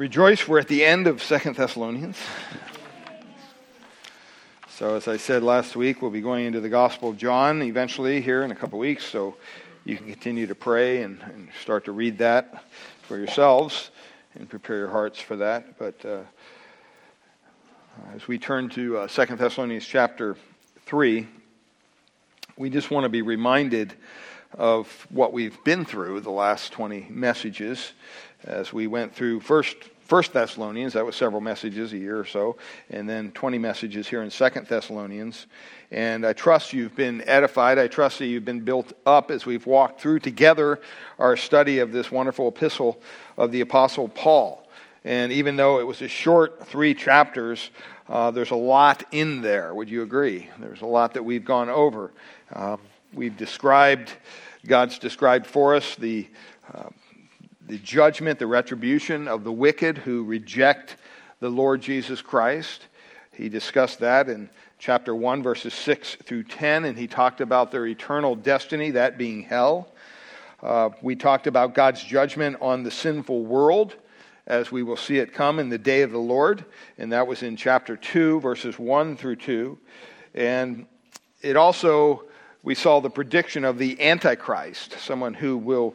[0.00, 2.16] Rejoice, we're at the end of Second Thessalonians.
[4.70, 8.22] So, as I said last week, we'll be going into the Gospel of John eventually
[8.22, 9.04] here in a couple weeks.
[9.04, 9.36] So,
[9.84, 12.64] you can continue to pray and, and start to read that
[13.02, 13.90] for yourselves
[14.36, 15.78] and prepare your hearts for that.
[15.78, 16.20] But uh,
[18.14, 20.34] as we turn to uh, Second Thessalonians chapter
[20.86, 21.28] 3,
[22.56, 23.92] we just want to be reminded
[24.54, 27.92] of what we've been through the last 20 messages
[28.44, 29.76] as we went through first
[30.10, 32.56] First Thessalonians, that was several messages, a year or so,
[32.90, 35.46] and then 20 messages here in Second Thessalonians.
[35.92, 37.78] And I trust you've been edified.
[37.78, 40.80] I trust that you've been built up as we've walked through together
[41.20, 43.00] our study of this wonderful epistle
[43.36, 44.68] of the Apostle Paul.
[45.04, 47.70] And even though it was a short three chapters,
[48.08, 49.72] uh, there's a lot in there.
[49.72, 50.50] Would you agree?
[50.58, 52.10] There's a lot that we've gone over.
[52.52, 52.78] Uh,
[53.14, 54.12] we've described,
[54.66, 56.26] God's described for us the
[56.74, 56.88] uh,
[57.70, 60.96] the judgment, the retribution of the wicked who reject
[61.38, 62.86] the Lord Jesus Christ.
[63.32, 67.86] He discussed that in chapter 1, verses 6 through 10, and he talked about their
[67.86, 69.88] eternal destiny, that being hell.
[70.62, 73.94] Uh, we talked about God's judgment on the sinful world
[74.46, 76.64] as we will see it come in the day of the Lord,
[76.98, 79.78] and that was in chapter 2, verses 1 through 2.
[80.34, 80.86] And
[81.40, 82.24] it also,
[82.64, 85.94] we saw the prediction of the Antichrist, someone who will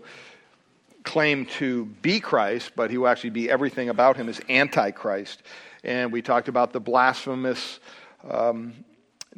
[1.05, 5.43] claim to be Christ, but he will actually be everything about him is antichrist.
[5.83, 7.79] And we talked about the blasphemous
[8.29, 8.73] um,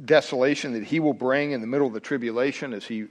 [0.04, 3.08] desolation that he will bring in the middle of the tribulation as he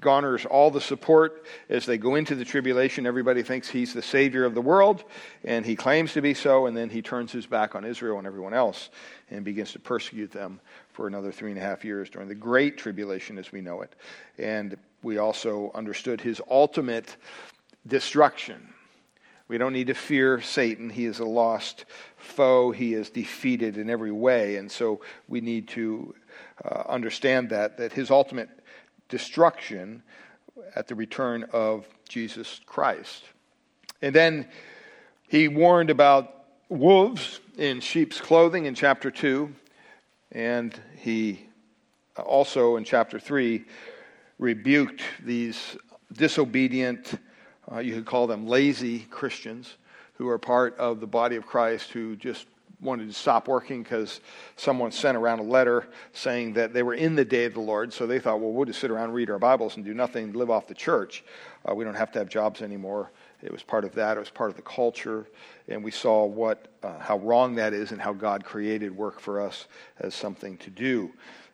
[0.00, 3.06] garners all the support as they go into the tribulation.
[3.06, 5.04] Everybody thinks he's the savior of the world,
[5.44, 8.26] and he claims to be so, and then he turns his back on Israel and
[8.26, 8.88] everyone else
[9.30, 10.58] and begins to persecute them
[10.92, 13.94] for another three and a half years during the great tribulation as we know it.
[14.38, 17.16] And we also understood his ultimate
[17.86, 18.74] destruction.
[19.48, 20.90] We don't need to fear Satan.
[20.90, 21.84] He is a lost
[22.16, 22.70] foe.
[22.70, 24.56] He is defeated in every way.
[24.56, 26.14] And so we need to
[26.64, 28.48] uh, understand that, that his ultimate
[29.08, 30.04] destruction
[30.76, 33.24] at the return of Jesus Christ.
[34.02, 34.48] And then
[35.28, 39.52] he warned about wolves in sheep's clothing in chapter 2.
[40.32, 41.48] And he
[42.16, 43.64] also in chapter 3
[44.38, 45.76] rebuked these
[46.12, 47.18] disobedient
[47.70, 49.76] uh, you could call them lazy Christians
[50.14, 52.46] who are part of the body of Christ who just
[52.80, 54.20] wanted to stop working because
[54.56, 57.92] someone sent around a letter saying that they were in the day of the Lord.
[57.92, 60.32] So they thought, well, we'll just sit around and read our Bibles and do nothing,
[60.32, 61.22] live off the church.
[61.68, 63.10] Uh, we don't have to have jobs anymore.
[63.42, 64.16] It was part of that.
[64.16, 65.26] It was part of the culture,
[65.68, 69.40] and we saw what uh, how wrong that is, and how God created work for
[69.40, 69.66] us
[69.98, 71.10] as something to do.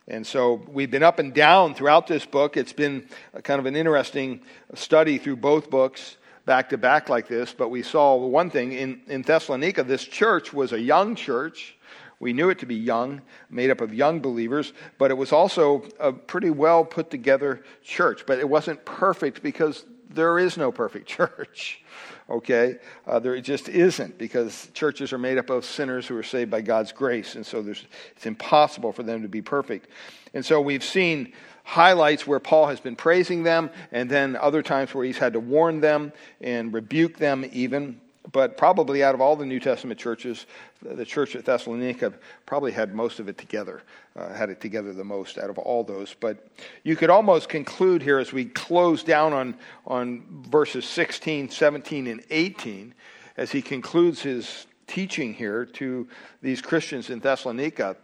[0.07, 2.55] And so we've been up and down throughout this book.
[2.55, 3.07] It's been
[3.43, 4.41] kind of an interesting
[4.73, 7.53] study through both books, back to back like this.
[7.53, 11.77] But we saw one thing in, in Thessalonica, this church was a young church.
[12.19, 15.83] We knew it to be young, made up of young believers, but it was also
[15.99, 18.25] a pretty well put together church.
[18.25, 21.83] But it wasn't perfect because there is no perfect church
[22.29, 22.77] okay?
[23.05, 26.61] Uh, there just isn't because churches are made up of sinners who are saved by
[26.61, 29.87] God's grace, and so it's impossible for them to be perfect.
[30.33, 31.33] And so we've seen
[31.63, 35.39] highlights where Paul has been praising them, and then other times where he's had to
[35.39, 37.99] warn them and rebuke them even
[38.31, 40.45] but probably out of all the New Testament churches,
[40.81, 42.13] the church at Thessalonica
[42.45, 43.81] probably had most of it together,
[44.15, 46.15] uh, had it together the most out of all those.
[46.19, 46.47] But
[46.83, 49.55] you could almost conclude here as we close down on,
[49.85, 52.93] on verses 16, 17, and 18,
[53.37, 56.07] as he concludes his teaching here to
[56.41, 57.95] these Christians in Thessalonica.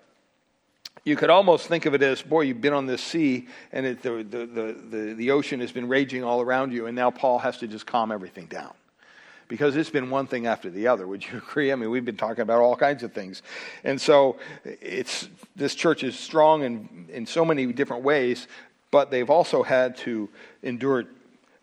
[1.06, 4.02] You could almost think of it as, boy, you've been on this sea and it,
[4.02, 7.40] the, the, the, the, the ocean has been raging all around you, and now Paul
[7.40, 8.74] has to just calm everything down
[9.48, 11.08] because it's been one thing after the other.
[11.08, 11.72] Would you agree?
[11.72, 13.42] I mean, we've been talking about all kinds of things.
[13.84, 18.48] And so it's, this church is strong in, in so many different ways,
[18.92, 20.30] but they've also had to
[20.62, 21.06] endure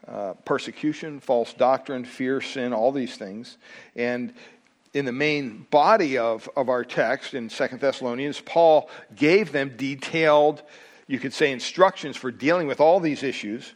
[0.09, 3.59] uh, persecution, false doctrine, fear, sin, all these things.
[3.95, 4.33] And
[4.93, 10.63] in the main body of, of our text in Second Thessalonians, Paul gave them detailed,
[11.07, 13.73] you could say, instructions for dealing with all these issues.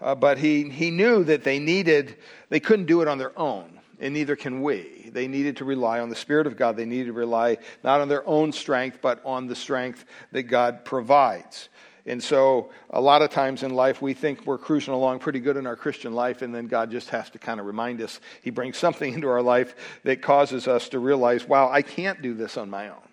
[0.00, 2.16] Uh, but he, he knew that they needed,
[2.50, 5.10] they couldn't do it on their own, and neither can we.
[5.12, 6.76] They needed to rely on the Spirit of God.
[6.76, 10.84] They needed to rely not on their own strength, but on the strength that God
[10.84, 11.68] provides.
[12.06, 15.58] And so, a lot of times in life, we think we're cruising along pretty good
[15.58, 18.20] in our Christian life, and then God just has to kind of remind us.
[18.40, 19.74] He brings something into our life
[20.04, 23.07] that causes us to realize, wow, I can't do this on my own.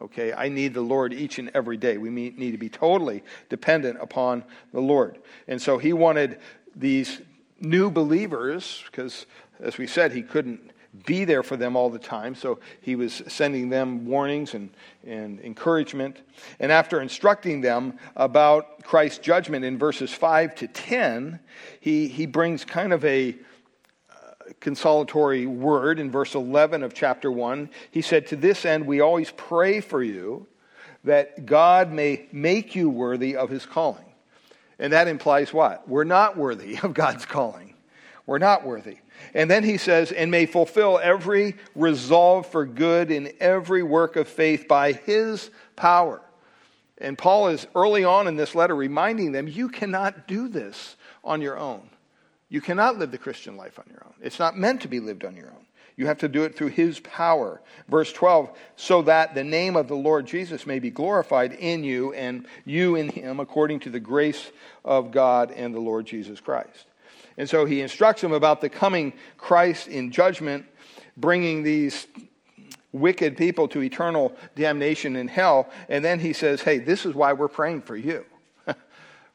[0.00, 1.98] Okay, I need the Lord each and every day.
[1.98, 5.18] We need to be totally dependent upon the Lord.
[5.46, 6.38] And so he wanted
[6.74, 7.20] these
[7.60, 9.26] new believers, because
[9.60, 10.70] as we said, he couldn't
[11.06, 12.34] be there for them all the time.
[12.34, 14.70] So he was sending them warnings and,
[15.06, 16.18] and encouragement.
[16.58, 21.38] And after instructing them about Christ's judgment in verses 5 to 10,
[21.80, 23.36] he, he brings kind of a
[24.60, 27.70] consolatory word in verse 11 of chapter 1.
[27.90, 30.46] He said, To this end, we always pray for you
[31.04, 34.04] that God may make you worthy of his calling.
[34.78, 35.88] And that implies what?
[35.88, 37.74] We're not worthy of God's calling.
[38.26, 38.98] We're not worthy.
[39.34, 44.28] And then he says, and may fulfill every resolve for good in every work of
[44.28, 46.22] faith by his power.
[46.98, 51.40] And Paul is early on in this letter reminding them, you cannot do this on
[51.40, 51.88] your own.
[52.50, 54.12] You cannot live the Christian life on your own.
[54.20, 55.64] It's not meant to be lived on your own.
[55.96, 57.60] You have to do it through his power.
[57.88, 62.12] Verse 12, so that the name of the Lord Jesus may be glorified in you
[62.12, 64.50] and you in him according to the grace
[64.84, 66.86] of God and the Lord Jesus Christ.
[67.36, 70.66] And so he instructs them about the coming Christ in judgment,
[71.16, 72.06] bringing these
[72.92, 75.70] wicked people to eternal damnation in hell.
[75.88, 78.24] And then he says, hey, this is why we're praying for you.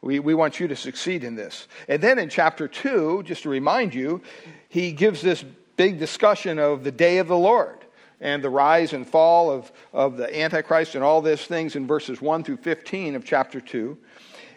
[0.02, 1.68] We, we want you to succeed in this.
[1.88, 4.22] And then in chapter 2, just to remind you,
[4.70, 5.44] he gives this
[5.78, 7.78] big discussion of the day of the Lord
[8.22, 12.22] and the rise and fall of, of the Antichrist and all these things in verses
[12.22, 13.98] 1 through 15 of chapter 2.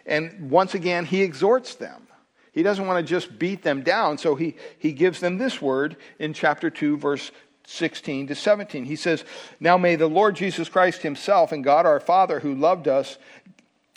[0.05, 2.07] And once again, he exhorts them
[2.51, 5.97] he doesn't want to just beat them down, so he, he gives them this word
[6.17, 7.31] in chapter 2, verse
[7.67, 8.85] 16 to 17.
[8.85, 9.23] He says,
[9.59, 13.17] Now may the Lord Jesus Christ himself and God our Father, who loved us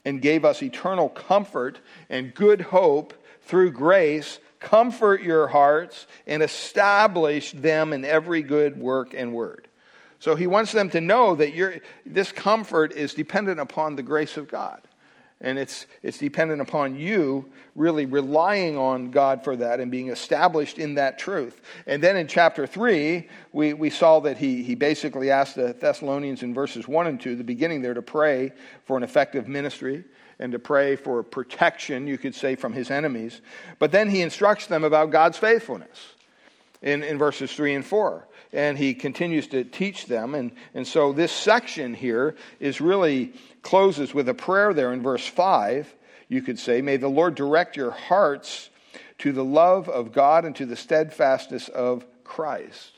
[0.04, 7.52] and gave us eternal comfort and good hope through grace, comfort your hearts and establish
[7.52, 9.68] them in every good work and word.
[10.18, 14.48] So he wants them to know that this comfort is dependent upon the grace of
[14.48, 14.80] God.
[15.42, 20.78] And it's, it's dependent upon you really relying on God for that and being established
[20.78, 21.60] in that truth.
[21.86, 26.44] And then in chapter 3, we, we saw that he, he basically asked the Thessalonians
[26.44, 28.52] in verses 1 and 2, the beginning there, to pray
[28.84, 30.04] for an effective ministry
[30.38, 33.40] and to pray for protection, you could say, from his enemies.
[33.80, 36.14] But then he instructs them about God's faithfulness
[36.82, 40.34] in, in verses 3 and 4 and he continues to teach them.
[40.34, 43.32] And, and so this section here is really
[43.62, 45.92] closes with a prayer there in verse 5.
[46.28, 48.68] You could say, May the Lord direct your hearts
[49.18, 52.92] to the love of God and to the steadfastness of Christ.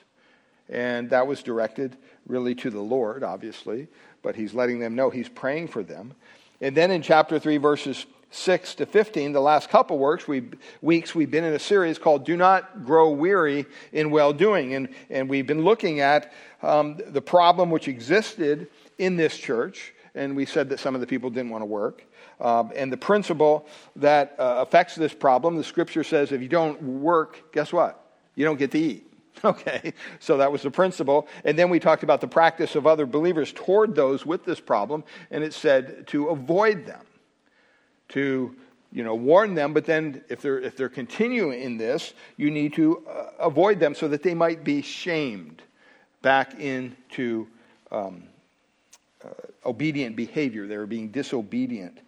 [0.69, 1.97] And that was directed
[2.27, 3.89] really to the Lord, obviously,
[4.23, 6.15] but he's letting them know he's praying for them.
[6.61, 10.43] And then in chapter 3, verses 6 to 15, the last couple works, we,
[10.83, 14.75] weeks, we've been in a series called Do Not Grow Weary in Well Doing.
[14.75, 19.95] And, and we've been looking at um, the problem which existed in this church.
[20.17, 22.05] And we said that some of the people didn't want to work.
[22.41, 26.83] Um, and the principle that uh, affects this problem, the scripture says if you don't
[26.83, 28.05] work, guess what?
[28.35, 29.11] You don't get to eat.
[29.45, 31.29] Okay, so that was the principle.
[31.45, 35.05] And then we talked about the practice of other believers toward those with this problem,
[35.31, 37.05] and it said to avoid them
[38.11, 38.55] to
[38.93, 42.73] you know warn them but then if they're if they're continuing in this you need
[42.73, 45.63] to uh, avoid them so that they might be shamed
[46.23, 47.47] back into
[47.91, 48.23] um,
[49.25, 49.29] uh,
[49.67, 51.99] obedient behavior they're being disobedient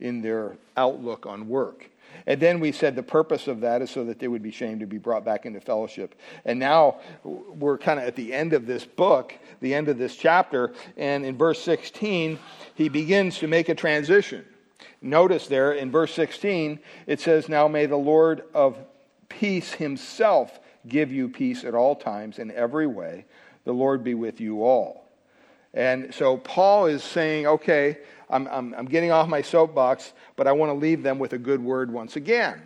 [0.00, 1.88] in their outlook on work
[2.26, 4.80] and then we said the purpose of that is so that they would be shamed
[4.80, 6.14] to be brought back into fellowship.
[6.44, 10.16] And now we're kind of at the end of this book, the end of this
[10.16, 10.72] chapter.
[10.96, 12.38] And in verse 16,
[12.74, 14.44] he begins to make a transition.
[15.00, 18.78] Notice there in verse 16, it says, Now may the Lord of
[19.28, 23.24] peace himself give you peace at all times in every way.
[23.64, 25.04] The Lord be with you all.
[25.72, 27.98] And so Paul is saying, okay,
[28.30, 31.38] I'm, I'm, I'm getting off my soapbox, but I want to leave them with a
[31.38, 32.62] good word once again.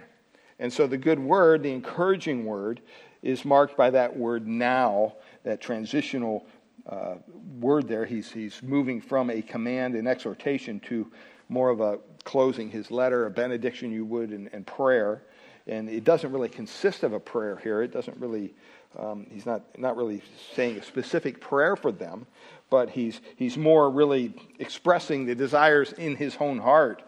[0.59, 2.81] And so the good word, the encouraging word,
[3.23, 6.47] is marked by that word now, that transitional
[6.87, 7.15] uh,
[7.59, 8.05] word there.
[8.05, 11.11] He's, he's moving from a command and exhortation to
[11.49, 15.23] more of a closing his letter, a benediction you would, and, and prayer.
[15.67, 17.83] And it doesn't really consist of a prayer here.
[17.83, 18.55] It doesn't really,
[18.99, 20.23] um, he's not, not really
[20.55, 22.27] saying a specific prayer for them,
[22.71, 27.03] but he's, he's more really expressing the desires in his own heart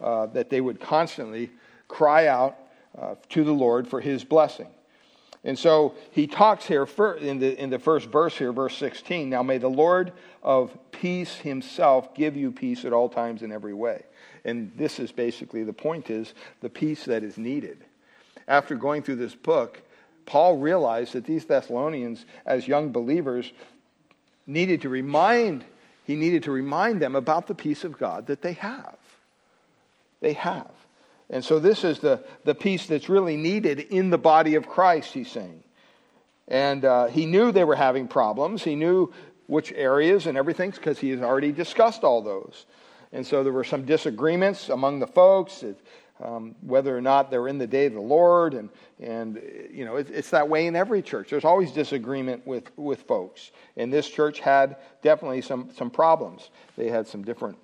[0.00, 1.50] uh, that they would constantly
[1.88, 2.56] cry out
[2.98, 4.68] uh, to the Lord for his blessing.
[5.46, 6.88] And so he talks here
[7.20, 9.30] in the, in the first verse here, verse 16.
[9.30, 10.12] Now may the Lord
[10.42, 14.02] of peace himself give you peace at all times in every way.
[14.44, 17.78] And this is basically the point is the peace that is needed.
[18.48, 19.80] After going through this book,
[20.26, 23.52] Paul realized that these Thessalonians, as young believers,
[24.48, 25.64] needed to remind,
[26.04, 28.96] he needed to remind them about the peace of God that they have.
[30.20, 30.72] They have.
[31.28, 35.12] And so this is the, the peace that's really needed in the body of Christ,
[35.12, 35.62] he's saying.
[36.48, 38.62] And uh, he knew they were having problems.
[38.62, 39.12] He knew
[39.46, 42.66] which areas and everything because he has already discussed all those.
[43.12, 45.64] And so there were some disagreements among the folks.
[46.18, 49.38] Um, whether or not they're in the day of the Lord, and and
[49.70, 51.28] you know it, it's that way in every church.
[51.28, 56.48] There's always disagreement with with folks, and this church had definitely some some problems.
[56.74, 57.58] They had some different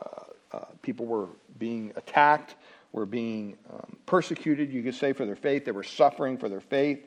[0.00, 1.28] uh, uh, people were
[1.58, 2.54] being attacked,
[2.92, 4.72] were being um, persecuted.
[4.72, 7.00] You could say for their faith, they were suffering for their faith.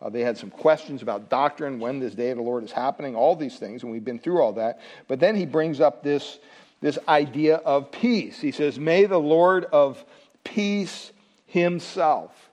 [0.00, 3.14] Uh, they had some questions about doctrine, when this day of the Lord is happening,
[3.14, 4.80] all these things, and we've been through all that.
[5.06, 6.38] But then he brings up this,
[6.80, 8.40] this idea of peace.
[8.40, 10.04] He says, May the Lord of
[10.42, 11.12] peace
[11.46, 12.50] himself.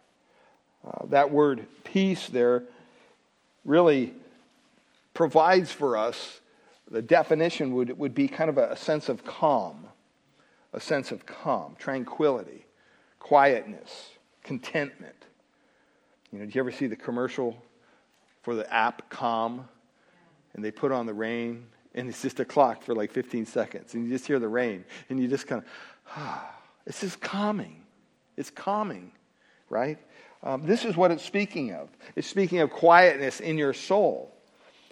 [0.86, 2.64] Uh, that word peace there
[3.66, 4.14] really
[5.14, 6.40] provides for us
[6.90, 9.86] the definition would, would be kind of a, a sense of calm,
[10.74, 12.66] a sense of calm, tranquility,
[13.20, 14.10] quietness,
[14.44, 15.16] contentment.
[16.32, 17.62] You know, did you ever see the commercial
[18.44, 19.68] for the app Calm?
[20.54, 23.94] And they put on the rain, and it's just a clock for like 15 seconds,
[23.94, 25.68] and you just hear the rain, and you just kind of,
[26.18, 26.52] ah,
[26.86, 27.84] it's just calming.
[28.36, 29.12] It's calming,
[29.70, 30.00] right?
[30.42, 31.90] Um, this is what it's speaking of.
[32.16, 34.34] It's speaking of quietness in your soul,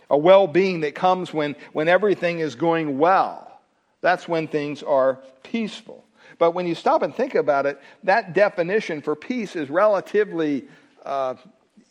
[0.09, 3.61] a well being that comes when, when everything is going well.
[4.01, 6.03] That's when things are peaceful.
[6.37, 10.67] But when you stop and think about it, that definition for peace is relatively
[11.03, 11.35] uh,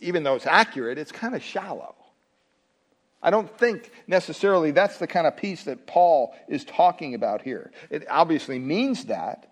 [0.01, 1.95] even though it's accurate, it's kind of shallow.
[3.23, 7.73] I don't think necessarily that's the kind of peace that Paul is talking about here.
[7.91, 9.51] It obviously means that,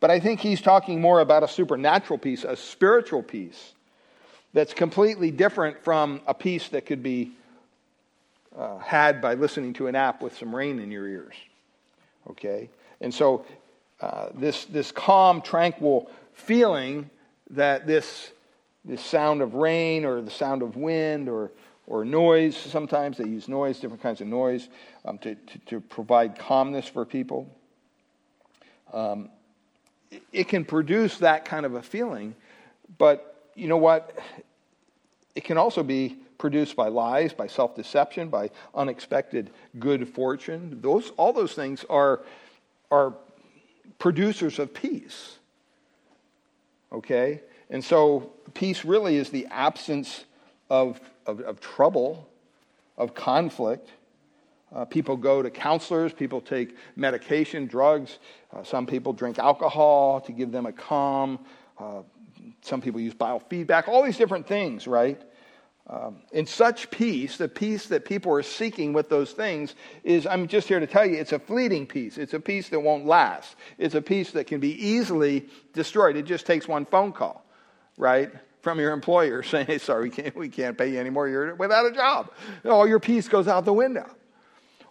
[0.00, 3.72] but I think he's talking more about a supernatural peace, a spiritual peace
[4.52, 7.32] that's completely different from a peace that could be
[8.56, 11.34] uh, had by listening to an app with some rain in your ears.
[12.30, 12.70] Okay?
[13.00, 13.44] And so,
[14.04, 17.08] uh, this, this calm, tranquil feeling
[17.48, 18.32] that this
[18.84, 21.50] the sound of rain or the sound of wind or,
[21.86, 22.54] or noise.
[22.54, 24.68] Sometimes they use noise, different kinds of noise,
[25.06, 27.48] um, to, to, to, provide calmness for people.
[28.92, 29.30] Um,
[30.10, 32.34] it, it can produce that kind of a feeling,
[32.98, 34.18] but you know what?
[35.34, 40.80] It can also be produced by lies, by self deception, by unexpected good fortune.
[40.82, 42.20] Those, all those things are,
[42.90, 43.14] are
[43.98, 45.38] producers of peace.
[46.92, 47.42] Okay?
[47.70, 50.24] And so, peace really is the absence
[50.70, 52.28] of, of, of trouble,
[52.96, 53.90] of conflict.
[54.74, 58.18] Uh, people go to counselors, people take medication, drugs.
[58.52, 61.38] Uh, some people drink alcohol to give them a calm.
[61.78, 62.02] Uh,
[62.60, 65.20] some people use biofeedback, all these different things, right?
[65.86, 70.48] Um, in such peace, the peace that people are seeking with those things is, I'm
[70.48, 72.16] just here to tell you, it's a fleeting peace.
[72.16, 73.54] It's a peace that won't last.
[73.76, 76.16] It's a peace that can be easily destroyed.
[76.16, 77.44] It just takes one phone call
[77.96, 78.30] right,
[78.62, 81.28] from your employer saying, hey, sorry, we can't, we can't pay you anymore.
[81.28, 82.30] You're without a job.
[82.64, 84.08] All your peace goes out the window.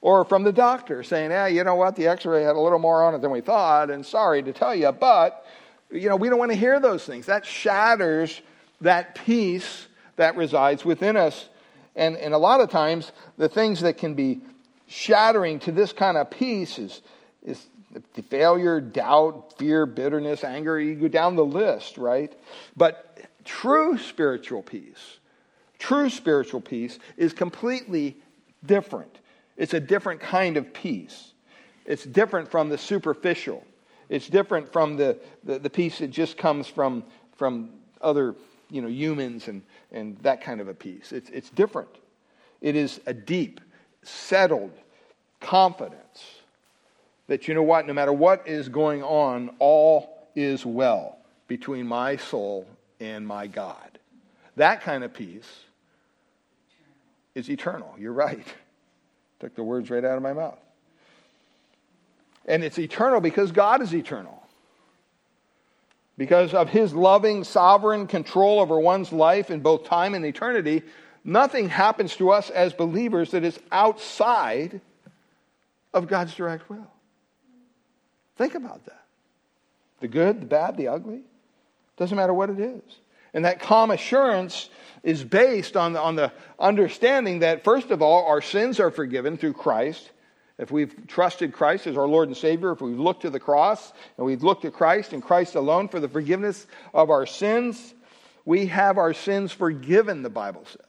[0.02, 2.80] Or from the doctor saying, yeah, you know what, the x ray had a little
[2.80, 5.46] more on it than we thought, and sorry to tell you, but,
[5.90, 7.28] you know, we don't want to hear those things.
[7.28, 8.42] That shatters
[8.82, 11.50] that peace that resides within us.
[11.96, 14.42] And, and a lot of times, the things that can be
[14.88, 17.02] shattering to this kind of peace is,
[17.44, 17.66] is
[18.14, 22.34] the failure, doubt, fear, bitterness, anger, you go down the list, right?
[22.76, 25.20] But true spiritual peace,
[25.78, 28.18] true spiritual peace is completely
[28.66, 29.20] different.
[29.58, 31.34] It's a different kind of peace.
[31.86, 33.64] It's different from the superficial.
[34.10, 37.04] It's different from the, the, the peace that just comes from,
[37.36, 37.70] from
[38.02, 38.36] other
[38.70, 39.62] you know, humans and,
[39.94, 41.12] and that kind of a peace.
[41.12, 41.90] It's, it's different.
[42.62, 43.62] It is a deep,
[44.04, 44.72] settled
[45.40, 46.24] confidence
[47.28, 52.18] that you know what, no matter what is going on, all is well between my
[52.18, 52.68] soul
[53.00, 54.00] and my God.
[54.56, 55.50] That kind of peace
[57.36, 57.96] is eternal.
[57.98, 58.46] You're right.
[59.40, 60.60] Took the words right out of my mouth.
[62.46, 64.43] And it's eternal because God is eternal.
[66.24, 70.82] Because of his loving, sovereign control over one's life in both time and eternity,
[71.26, 74.80] nothing happens to us as believers that is outside
[75.94, 76.88] of God's direct will.
[78.38, 79.04] Think about that.
[80.00, 81.24] The good, the bad, the ugly.
[81.98, 82.82] Doesn't matter what it is.
[83.34, 84.70] And that calm assurance
[85.04, 89.36] is based on the, on the understanding that, first of all, our sins are forgiven
[89.36, 90.10] through Christ.
[90.58, 93.92] If we've trusted Christ as our Lord and Savior, if we've looked to the cross
[94.18, 97.94] and we've looked to Christ and Christ alone for the forgiveness of our sins,
[98.46, 100.86] we have our sins forgiven, the Bible says.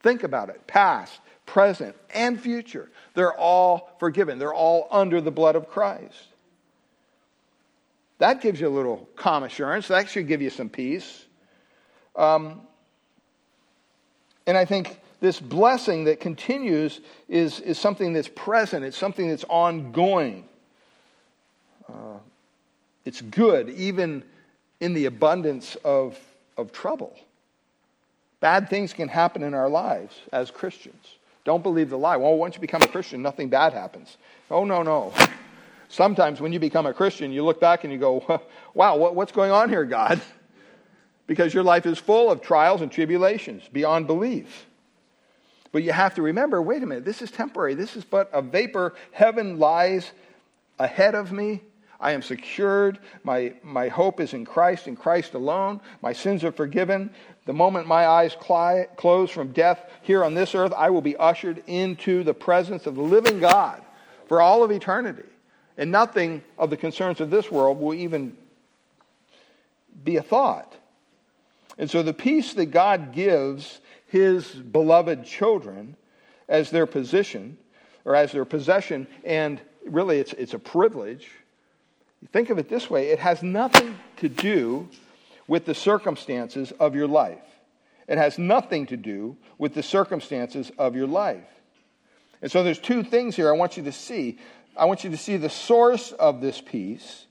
[0.00, 2.90] Think about it past, present, and future.
[3.14, 6.28] They're all forgiven, they're all under the blood of Christ.
[8.18, 9.88] That gives you a little calm assurance.
[9.88, 11.24] That should give you some peace.
[12.14, 12.60] Um,
[14.46, 19.44] And I think this blessing that continues is, is something that's present, it's something that's
[19.48, 20.44] ongoing.
[21.88, 22.18] Uh,
[23.04, 24.22] it's good, even
[24.80, 26.18] in the abundance of,
[26.56, 27.16] of trouble.
[28.40, 31.14] Bad things can happen in our lives as Christians.
[31.44, 32.16] Don't believe the lie.
[32.16, 34.16] Well, once you become a Christian, nothing bad happens.
[34.50, 35.14] Oh, no, no.
[35.88, 38.42] Sometimes when you become a Christian, you look back and you go,
[38.74, 40.20] wow, what's going on here, God?
[41.28, 44.66] Because your life is full of trials and tribulations beyond belief.
[45.76, 47.74] But you have to remember wait a minute, this is temporary.
[47.74, 48.94] This is but a vapor.
[49.12, 50.10] Heaven lies
[50.78, 51.60] ahead of me.
[52.00, 52.98] I am secured.
[53.24, 55.82] My, my hope is in Christ, in Christ alone.
[56.00, 57.10] My sins are forgiven.
[57.44, 61.14] The moment my eyes cli- close from death here on this earth, I will be
[61.14, 63.82] ushered into the presence of the living God
[64.28, 65.28] for all of eternity.
[65.76, 68.34] And nothing of the concerns of this world will even
[70.02, 70.74] be a thought.
[71.76, 75.96] And so the peace that God gives his beloved children
[76.48, 77.58] as their position
[78.04, 81.28] or as their possession, and really it's, it's a privilege.
[82.32, 84.88] Think of it this way it has nothing to do
[85.48, 87.38] with the circumstances of your life.
[88.08, 91.48] It has nothing to do with the circumstances of your life.
[92.40, 94.38] And so there's two things here I want you to see.
[94.76, 97.26] I want you to see the source of this peace,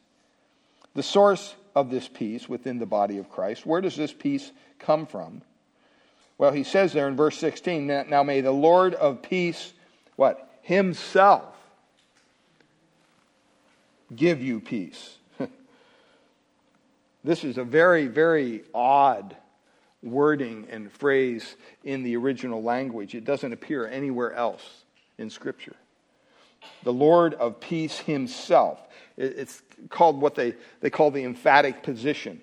[0.94, 3.66] the source of this peace within the body of Christ.
[3.66, 5.42] Where does this peace come from?
[6.38, 9.74] Well, he says there in verse 16, now may the Lord of peace,
[10.16, 10.50] what?
[10.62, 11.56] Himself
[14.14, 15.18] give you peace.
[17.24, 19.36] this is a very, very odd
[20.04, 23.16] wording and phrase in the original language.
[23.16, 24.84] It doesn't appear anywhere else
[25.18, 25.76] in Scripture.
[26.84, 28.80] The Lord of peace himself.
[29.18, 32.42] It's called what they, they call the emphatic position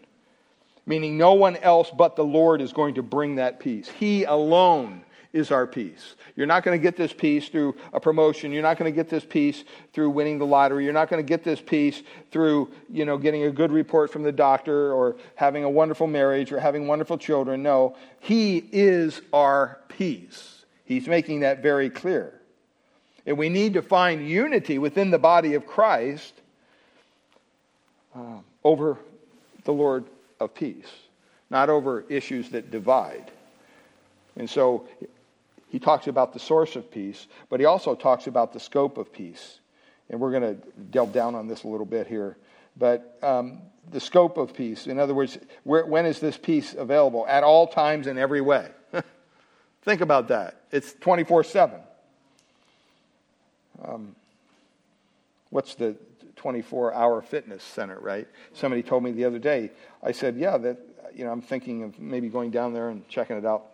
[0.86, 3.88] meaning no one else but the Lord is going to bring that peace.
[3.88, 6.14] He alone is our peace.
[6.36, 8.52] You're not going to get this peace through a promotion.
[8.52, 10.84] You're not going to get this peace through winning the lottery.
[10.84, 14.22] You're not going to get this peace through, you know, getting a good report from
[14.22, 17.62] the doctor or having a wonderful marriage or having wonderful children.
[17.62, 20.64] No, he is our peace.
[20.84, 22.38] He's making that very clear.
[23.24, 26.34] And we need to find unity within the body of Christ
[28.14, 28.98] uh, over
[29.64, 30.04] the Lord
[30.42, 30.88] of peace,
[31.50, 33.30] not over issues that divide.
[34.36, 34.88] And so
[35.68, 39.12] he talks about the source of peace, but he also talks about the scope of
[39.12, 39.60] peace.
[40.10, 42.36] And we're going to delve down on this a little bit here.
[42.76, 43.58] But um,
[43.90, 47.26] the scope of peace, in other words, where, when is this peace available?
[47.26, 48.68] At all times in every way.
[49.82, 50.60] Think about that.
[50.70, 51.80] It's 24 7.
[53.84, 54.14] Um,
[55.50, 55.96] what's the
[56.36, 58.26] 24 hour fitness center, right?
[58.52, 59.70] Somebody told me the other day,
[60.02, 60.78] I said, yeah, that,
[61.14, 63.66] you know, I'm thinking of maybe going down there and checking it out,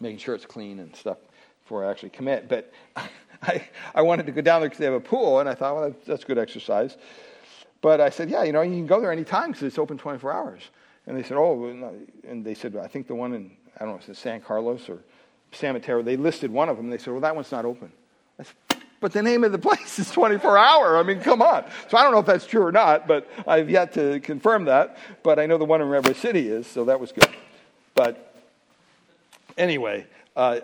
[0.00, 1.18] making sure it's clean and stuff
[1.62, 2.48] before I actually commit.
[2.48, 2.72] But
[3.42, 5.76] I, I wanted to go down there because they have a pool, and I thought,
[5.76, 6.96] well, that's good exercise.
[7.80, 10.32] But I said, yeah, you know, you can go there anytime because it's open 24
[10.32, 10.62] hours.
[11.06, 11.66] And they said, oh,
[12.26, 15.00] and they said, I think the one in, I don't know, it's San Carlos or
[15.52, 16.86] San Mateo, they listed one of them.
[16.86, 17.92] And they said, well, that one's not open.
[19.04, 20.96] But the name of the place is 24 hour.
[20.96, 21.66] I mean, come on.
[21.90, 24.96] So I don't know if that's true or not, but I've yet to confirm that.
[25.22, 27.28] But I know the one in River City is, so that was good.
[27.94, 28.34] But
[29.58, 30.60] anyway, uh,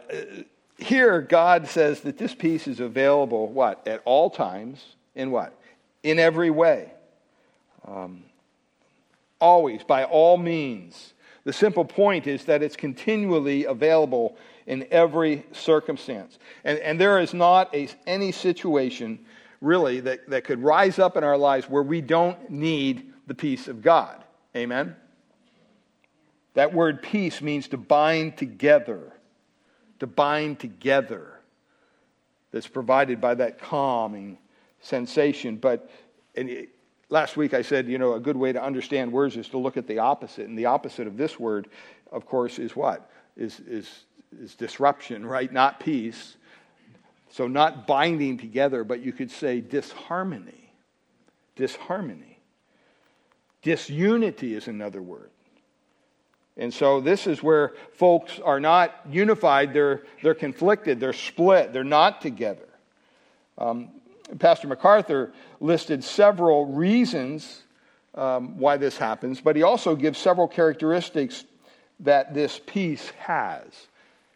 [0.78, 3.86] here God says that this peace is available, what?
[3.86, 4.82] At all times,
[5.14, 5.52] in what?
[6.02, 6.92] In every way.
[7.86, 8.22] Um,
[9.38, 11.12] always, by all means.
[11.44, 16.38] The simple point is that it's continually available in every circumstance.
[16.64, 19.18] And, and there is not a, any situation,
[19.60, 23.68] really, that, that could rise up in our lives where we don't need the peace
[23.68, 24.22] of God.
[24.56, 24.96] Amen?
[26.54, 29.12] That word peace means to bind together,
[30.00, 31.40] to bind together.
[32.52, 34.38] That's provided by that calming
[34.80, 35.56] sensation.
[35.56, 35.88] But
[36.34, 36.70] it,
[37.08, 39.76] last week I said, you know, a good way to understand words is to look
[39.76, 40.48] at the opposite.
[40.48, 41.68] And the opposite of this word,
[42.10, 43.08] of course, is what?
[43.36, 44.04] Is, is
[44.38, 45.52] is disruption, right?
[45.52, 46.36] Not peace.
[47.30, 50.72] So, not binding together, but you could say disharmony.
[51.56, 52.38] Disharmony.
[53.62, 55.30] Disunity is another word.
[56.56, 61.84] And so, this is where folks are not unified, they're, they're conflicted, they're split, they're
[61.84, 62.68] not together.
[63.58, 63.90] Um,
[64.38, 67.62] Pastor MacArthur listed several reasons
[68.14, 71.44] um, why this happens, but he also gives several characteristics
[72.00, 73.88] that this peace has.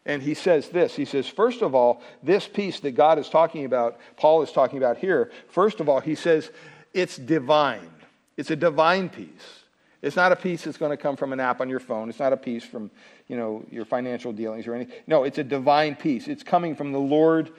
[0.06, 3.64] And he says this He says, first of all, this peace that God is talking
[3.64, 6.50] about, Paul is talking about here, first of all, he says
[6.92, 7.90] it's divine.
[8.36, 9.64] It's a divine peace.
[10.02, 12.10] It's not a peace that's going to come from an app on your phone.
[12.10, 12.90] It's not a peace from,
[13.26, 14.94] you know, your financial dealings or anything.
[15.06, 16.28] No, it's a divine peace.
[16.28, 17.50] It's coming from the Lord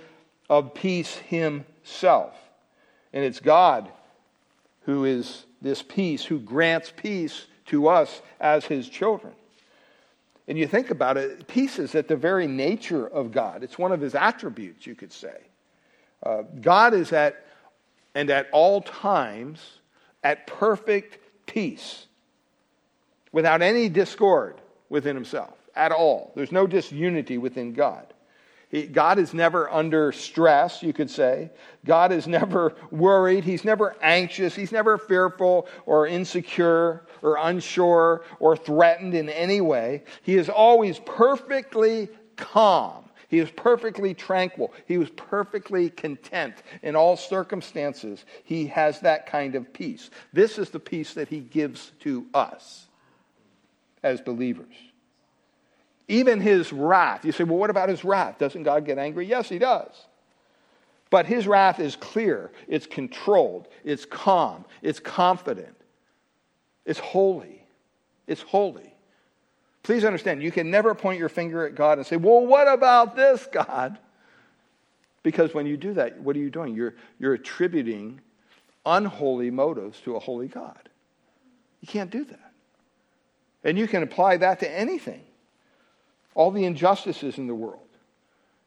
[0.47, 2.36] of peace himself.
[3.13, 3.89] And it's God
[4.81, 9.34] who is this peace, who grants peace to us as his children.
[10.47, 13.63] And you think about it, peace is at the very nature of God.
[13.63, 15.38] It's one of his attributes, you could say.
[16.21, 17.45] Uh, God is at,
[18.13, 19.60] and at all times,
[20.23, 22.05] at perfect peace,
[23.31, 26.31] without any discord within himself at all.
[26.36, 28.13] There's no disunity within God.
[28.84, 31.52] God is never under stress, you could say.
[31.86, 33.44] God is never worried.
[33.44, 34.56] He's never anxious.
[34.56, 40.04] He's never fearful or insecure or unsure or threatened in any way.
[40.24, 43.06] He is always perfectly calm.
[43.28, 44.72] He is perfectly tranquil.
[44.88, 48.26] He was perfectly content in all circumstances.
[48.44, 50.10] He has that kind of peace.
[50.32, 52.88] This is the peace that he gives to us
[54.04, 54.74] as believers.
[56.08, 57.26] Even his wrath.
[57.26, 58.38] You say, well, what about his wrath?
[58.38, 59.26] Doesn't God get angry?
[59.26, 59.91] Yes, he does.
[61.10, 65.76] But his wrath is clear, it's controlled, it's calm, it's confident,
[66.86, 67.65] it's holy.
[68.28, 68.91] It's holy.
[69.84, 73.15] Please understand, you can never point your finger at God and say, well, what about
[73.15, 74.00] this, God?
[75.22, 76.76] Because when you do that, what are you doing?
[76.76, 78.20] You're, you're attributing
[78.86, 80.89] unholy motives to a holy God.
[81.82, 82.54] You can't do that.
[83.63, 85.24] And you can apply that to anything
[86.36, 87.80] all the injustices in the world.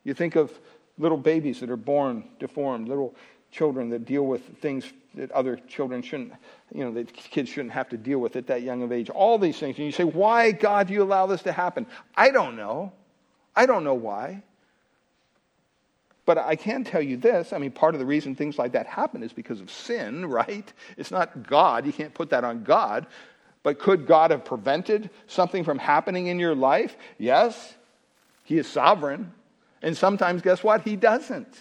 [0.02, 0.50] You think of
[0.98, 3.14] little babies that are born deformed, little
[3.50, 6.32] children that deal with things that other children shouldn't,
[6.74, 9.10] you know, that kids shouldn't have to deal with at that young of age.
[9.10, 9.76] All these things.
[9.76, 11.86] And you say, why, God, do you allow this to happen?
[12.16, 12.92] I don't know.
[13.54, 14.42] I don't know why.
[16.24, 17.52] But I can tell you this.
[17.52, 20.70] I mean, part of the reason things like that happen is because of sin, right?
[20.96, 21.86] It's not God.
[21.86, 23.06] You can't put that on God.
[23.62, 26.96] But could God have prevented something from happening in your life?
[27.18, 27.74] Yes.
[28.44, 29.32] He is sovereign.
[29.82, 30.82] And sometimes, guess what?
[30.82, 31.54] He doesn't.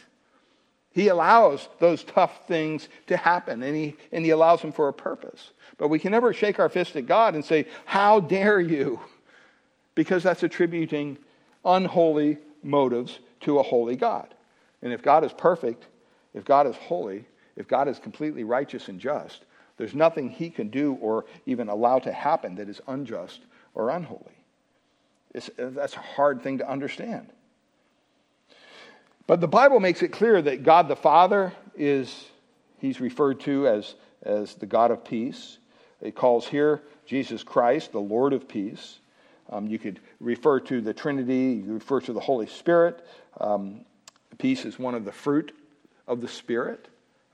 [0.91, 4.93] He allows those tough things to happen, and he, and he allows them for a
[4.93, 5.51] purpose.
[5.77, 8.99] But we can never shake our fist at God and say, How dare you?
[9.93, 11.19] Because that's attributing
[11.63, 14.33] unholy motives to a holy God.
[14.81, 15.85] And if God is perfect,
[16.33, 19.43] if God is holy, if God is completely righteous and just,
[19.77, 23.41] there's nothing he can do or even allow to happen that is unjust
[23.75, 24.21] or unholy.
[25.33, 27.29] It's, that's a hard thing to understand.
[29.27, 32.25] But the Bible makes it clear that God the Father is,
[32.79, 35.57] he's referred to as, as the God of peace.
[36.01, 38.99] It calls here Jesus Christ, the Lord of peace.
[39.49, 43.05] Um, you could refer to the Trinity, you refer to the Holy Spirit.
[43.39, 43.81] Um,
[44.37, 45.55] peace is one of the fruit
[46.07, 46.87] of the Spirit.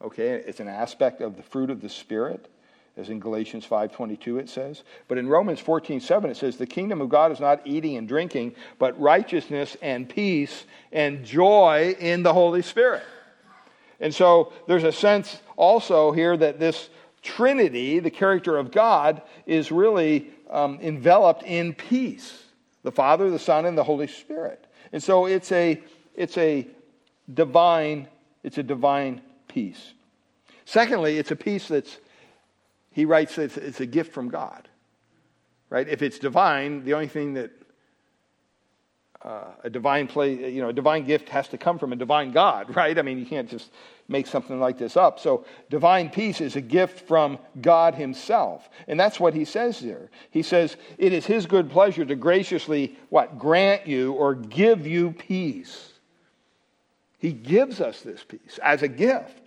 [0.04, 2.50] Okay, it's an aspect of the fruit of the Spirit,
[2.98, 4.84] as in Galatians 5.22 it says.
[5.08, 8.56] But in Romans 14.7 it says, The kingdom of God is not eating and drinking,
[8.80, 13.04] but righteousness and peace and joy in the Holy Spirit.
[14.02, 16.90] And so there's a sense also here that this
[17.22, 22.44] Trinity, the character of God, is really um, enveloped in peace.
[22.84, 24.68] The Father, the Son, and the Holy Spirit.
[24.92, 25.82] And so it's a,
[26.16, 26.68] it's a
[27.34, 28.10] divine,
[28.44, 29.22] it's a divine
[29.54, 29.94] peace.
[30.66, 31.98] Secondly, it's a peace that's,
[32.92, 34.68] he writes, it's, it's a gift from God.
[35.70, 35.88] Right?
[35.88, 37.52] If it's divine, the only thing that
[39.24, 42.32] uh, a divine play, you know, a divine gift has to come from a divine
[42.32, 42.98] God, right?
[42.98, 43.72] I mean, you can't just
[44.08, 45.20] make something like this up.
[45.20, 50.10] So, divine peace is a gift from God Himself, and that's what He says there.
[50.30, 55.12] He says it is His good pleasure to graciously what grant you or give you
[55.12, 55.94] peace.
[57.18, 59.43] He gives us this peace as a gift.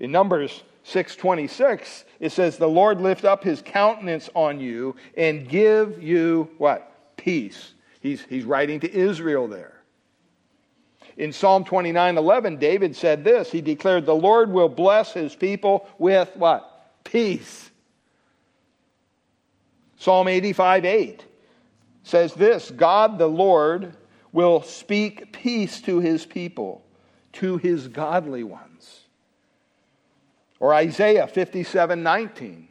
[0.00, 6.02] In Numbers 6:26, it says, "The Lord lift up his countenance on you and give
[6.02, 7.16] you what?
[7.16, 9.82] Peace." He's, he's writing to Israel there.
[11.18, 13.52] In Psalm 29:11, David said this.
[13.52, 17.04] He declared, "The Lord will bless his people with what?
[17.04, 17.70] Peace."
[19.98, 21.26] Psalm 85:8
[22.02, 23.94] says this, "God the Lord
[24.32, 26.82] will speak peace to his people,
[27.34, 28.99] to his godly ones.
[30.60, 32.68] Or Isaiah 57 19.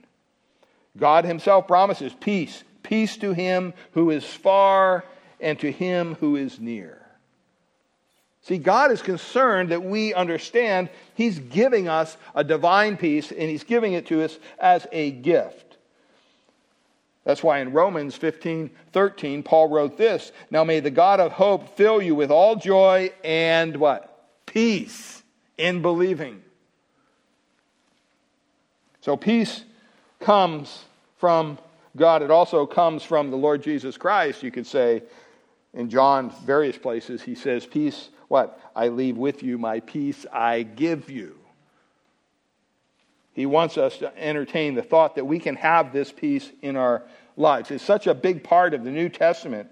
[0.98, 5.04] God himself promises peace, peace to him who is far
[5.42, 7.00] and to him who is near.
[8.42, 13.64] See, God is concerned that we understand He's giving us a divine peace and He's
[13.64, 15.78] giving it to us as a gift.
[17.26, 21.76] That's why in Romans 15 13, Paul wrote this Now may the God of hope
[21.76, 24.46] fill you with all joy and what?
[24.46, 25.22] Peace
[25.58, 26.42] in believing.
[29.02, 29.64] So peace
[30.20, 30.86] comes
[31.18, 31.58] from
[31.96, 32.22] God.
[32.22, 34.44] It also comes from the Lord Jesus Christ.
[34.44, 35.04] You could say
[35.74, 38.60] in John, various places, he says, Peace, what?
[38.76, 41.36] I leave with you, my peace I give you.
[43.34, 47.04] He wants us to entertain the thought that we can have this peace in our
[47.38, 47.72] lives.
[47.72, 49.70] It's such a big part of the New Testament.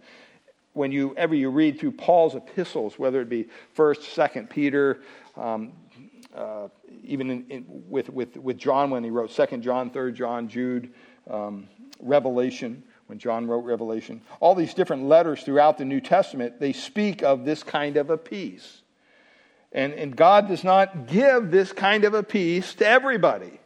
[0.73, 4.99] When you ever you read through Paul's epistles, whether it be First, Second Peter,
[5.35, 5.73] um,
[6.37, 6.67] uh,
[7.03, 10.93] even in, in, with, with, with John when he wrote Second John, Third John, Jude,
[11.29, 11.67] um,
[11.99, 17.23] Revelation, when John wrote Revelation, all these different letters throughout the New Testament, they speak
[17.23, 18.81] of this kind of a peace.
[19.71, 23.59] And, and God does not give this kind of a peace to everybody.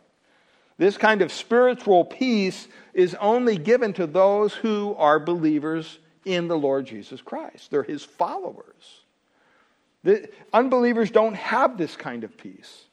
[0.78, 6.58] This kind of spiritual peace is only given to those who are believers in the
[6.58, 7.70] Lord Jesus Christ.
[7.70, 9.01] They're his followers.
[10.04, 12.86] The unbelievers don't have this kind of peace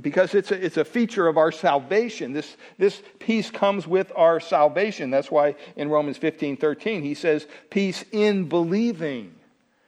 [0.00, 2.32] because it's a, it's a feature of our salvation.
[2.32, 5.10] This, this peace comes with our salvation.
[5.10, 9.34] That's why in Romans 15 13, he says, Peace in believing,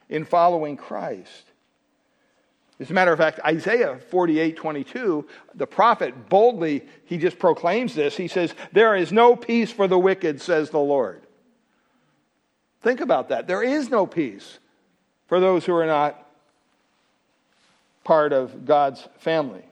[0.08, 1.44] in following Christ.
[2.78, 8.16] As a matter of fact, Isaiah 48 22, the prophet boldly, he just proclaims this.
[8.16, 11.22] He says, There is no peace for the wicked, says the Lord.
[12.82, 13.48] Think about that.
[13.48, 14.58] There is no peace
[15.26, 16.22] for those who are not
[18.04, 19.64] part of God's family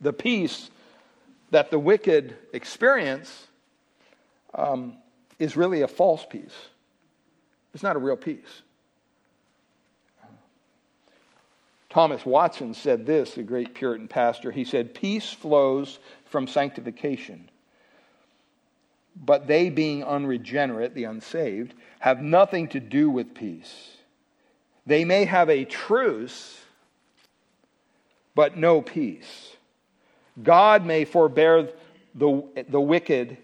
[0.00, 0.70] the peace
[1.50, 3.46] that the wicked experience
[4.54, 4.96] um,
[5.38, 6.54] is really a false peace.
[7.74, 8.62] It's not a real peace.
[11.90, 14.50] Thomas Watson said this, the great Puritan pastor.
[14.52, 17.48] He said, Peace flows from sanctification.
[19.16, 23.97] But they, being unregenerate, the unsaved, have nothing to do with peace.
[24.88, 26.58] They may have a truce,
[28.34, 29.54] but no peace.
[30.42, 31.68] God may forbear
[32.14, 33.36] the, the wicked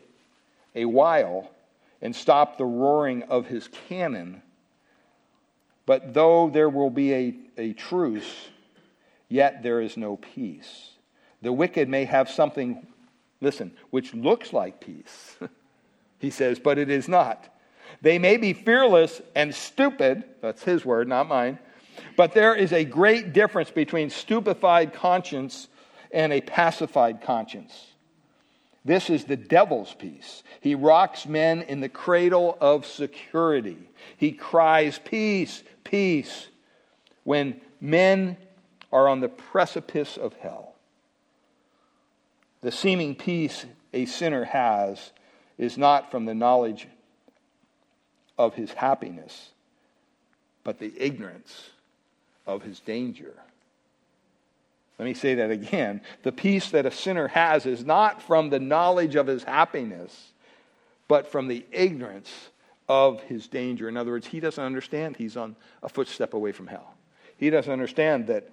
[0.75, 1.51] a while
[2.01, 4.41] and stop the roaring of his cannon.
[5.85, 8.49] But though there will be a, a truce,
[9.29, 10.93] yet there is no peace.
[11.43, 12.87] The wicked may have something,
[13.43, 15.37] listen, which looks like peace,
[16.21, 17.54] he says, but it is not.
[18.03, 21.59] They may be fearless and stupid, that's his word, not mine,
[22.17, 25.69] but there is a great difference between stupefied conscience
[26.13, 27.89] and a pacified conscience.
[28.85, 30.43] This is the devil's peace.
[30.61, 33.79] He rocks men in the cradle of security.
[34.17, 36.49] He cries, Peace, peace,
[37.25, 38.37] when men
[38.93, 40.75] are on the precipice of hell.
[42.61, 45.13] The seeming peace a sinner has
[45.57, 46.87] is not from the knowledge
[48.39, 49.51] of his happiness,
[50.63, 51.71] but the ignorance
[52.47, 53.35] of his danger.
[54.99, 56.01] Let me say that again.
[56.23, 60.33] The peace that a sinner has is not from the knowledge of his happiness,
[61.09, 62.31] but from the ignorance
[62.89, 63.89] of his danger.
[63.89, 66.95] In other words, he doesn't understand he's on a footstep away from hell.
[67.37, 68.49] He doesn't understand that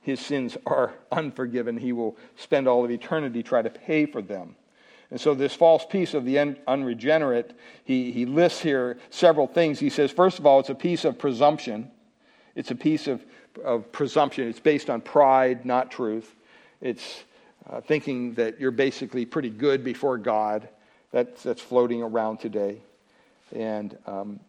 [0.00, 1.76] his sins are unforgiven.
[1.76, 4.56] He will spend all of eternity trying to pay for them.
[5.12, 9.78] And so, this false peace of the unregenerate, he, he lists here several things.
[9.78, 11.90] He says, first of all, it's a peace of presumption.
[12.56, 13.22] It's a peace of
[13.64, 14.48] of presumption.
[14.48, 16.34] It's based on pride, not truth.
[16.80, 17.24] It's
[17.68, 20.68] uh, thinking that you're basically pretty good before God.
[21.10, 22.78] That's, that's floating around today.
[23.54, 24.40] And, um,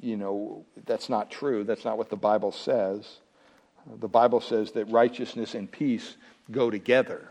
[0.00, 1.64] you know, that's not true.
[1.64, 3.18] That's not what the Bible says.
[4.00, 6.16] The Bible says that righteousness and peace
[6.50, 7.28] go together.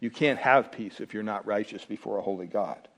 [0.00, 2.88] You can't have peace if you're not righteous before a holy God.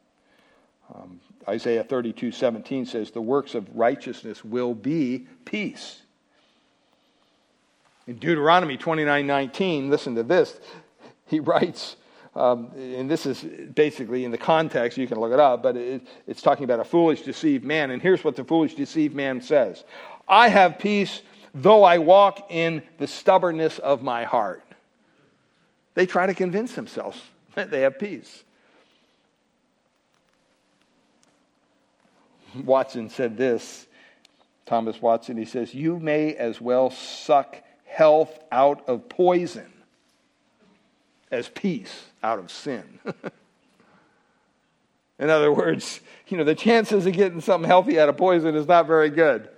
[0.95, 6.03] Um, Isaiah 32 17 says, The works of righteousness will be peace.
[8.07, 10.59] In Deuteronomy 29 19, listen to this.
[11.27, 11.97] He writes,
[12.35, 16.07] um, and this is basically in the context, you can look it up, but it,
[16.27, 17.91] it's talking about a foolish, deceived man.
[17.91, 19.85] And here's what the foolish, deceived man says
[20.29, 21.23] I have peace
[21.55, 24.63] though I walk in the stubbornness of my heart.
[26.01, 27.21] They try to convince themselves
[27.57, 28.43] that they have peace.
[32.55, 33.87] Watson said this,
[34.65, 39.71] Thomas Watson, he says, You may as well suck health out of poison
[41.31, 42.99] as peace out of sin.
[45.19, 48.67] In other words, you know, the chances of getting something healthy out of poison is
[48.67, 49.51] not very good.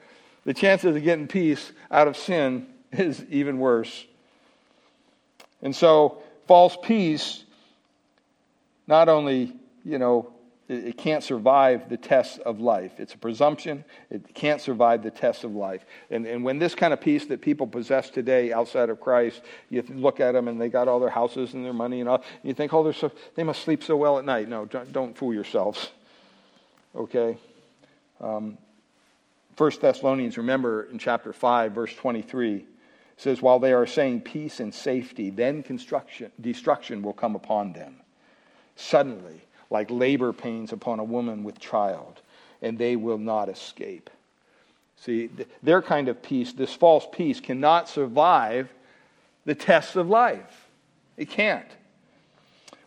[0.44, 4.06] The chances of getting peace out of sin is even worse.
[5.62, 7.44] And so, false peace
[8.86, 10.32] not only, you know,
[10.68, 12.92] It, can't survive the tests of life.
[12.98, 13.84] It's a presumption.
[14.10, 15.84] It can't survive the tests of life.
[16.10, 19.82] And, and when this kind of peace that people possess today outside of Christ, you
[19.88, 22.44] look at them and they got all their houses and their money and all, and
[22.44, 24.48] you think, oh, so, they must sleep so well at night.
[24.48, 25.90] No, don't, don't fool yourselves.
[26.94, 27.36] Okay?
[28.20, 28.56] Um,
[29.58, 32.64] 1 Thessalonians, remember in chapter 5, verse 23,
[33.22, 37.96] says, While they are saying peace and safety, then construction, destruction will come upon them.
[38.76, 42.20] Suddenly, like labor pains upon a woman with child,
[42.60, 44.10] and they will not escape.
[44.96, 45.30] See,
[45.62, 48.68] their kind of peace, this false peace, cannot survive
[49.44, 50.68] the tests of life.
[51.16, 51.68] It can't.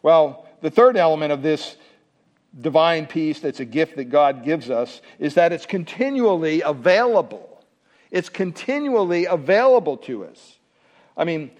[0.02, 1.76] Well, the third element of this
[2.60, 7.55] divine peace that's a gift that God gives us is that it's continually available.
[8.16, 10.58] It's continually available to us.
[11.18, 11.52] I mean,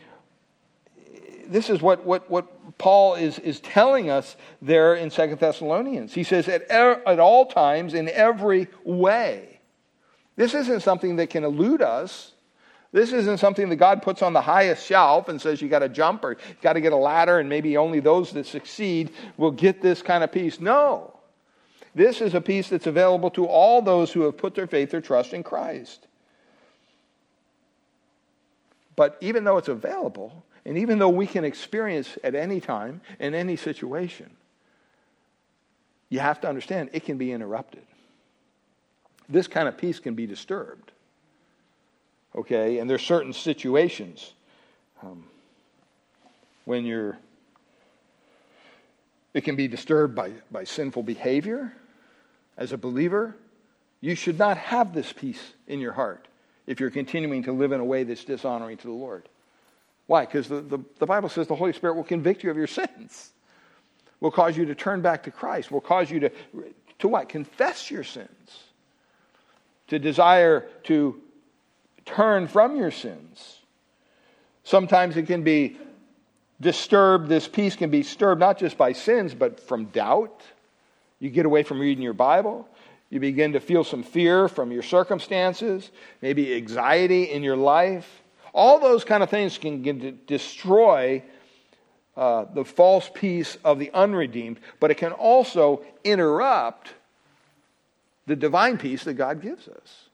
[1.48, 6.14] this is what, what, what Paul is, is telling us there in Second Thessalonians.
[6.14, 9.60] He says, at, er, at all times, in every way.
[10.38, 12.32] This isn't something that can elude us.
[12.94, 15.90] This isn't something that God puts on the highest shelf and says you got to
[15.90, 19.52] jump or you got to get a ladder and maybe only those that succeed will
[19.52, 20.62] get this kind of peace.
[20.62, 21.20] No.
[21.94, 25.02] This is a peace that's available to all those who have put their faith or
[25.02, 26.08] trust in Christ.
[28.96, 33.34] But even though it's available, and even though we can experience at any time, in
[33.34, 34.30] any situation,
[36.10, 37.84] you have to understand it can be interrupted.
[39.28, 40.92] This kind of peace can be disturbed
[42.36, 42.80] okay?
[42.80, 44.34] And there's certain situations
[45.02, 45.26] um,
[46.66, 47.18] when you're,
[49.34, 51.74] it can be disturbed by, by sinful behavior.
[52.58, 53.36] As a believer,
[54.02, 56.28] you should not have this peace in your heart
[56.68, 59.28] if you're continuing to live in a way that's dishonoring to the Lord.
[60.08, 60.26] Why?
[60.26, 63.32] Because the, the, the, Bible says the Holy Spirit will convict you of your sins,
[64.20, 66.32] will cause you to turn back to Christ, will cause you to,
[67.00, 67.30] to what?
[67.30, 68.64] Confess your sins,
[69.88, 71.22] to desire to
[72.06, 73.60] turn from your sins.
[74.64, 75.78] Sometimes it can be
[76.62, 80.42] disturbed, this peace can be disturbed not just by sins, but from doubt.
[81.20, 82.68] You get away from reading your Bible.
[83.16, 85.90] You begin to feel some fear from your circumstances,
[86.22, 88.22] maybe anxiety in your life.
[88.54, 91.24] All those kind of things can destroy
[92.18, 96.94] uh, the false peace of the unredeemed, but it can also interrupt
[98.28, 100.10] the divine peace that God gives us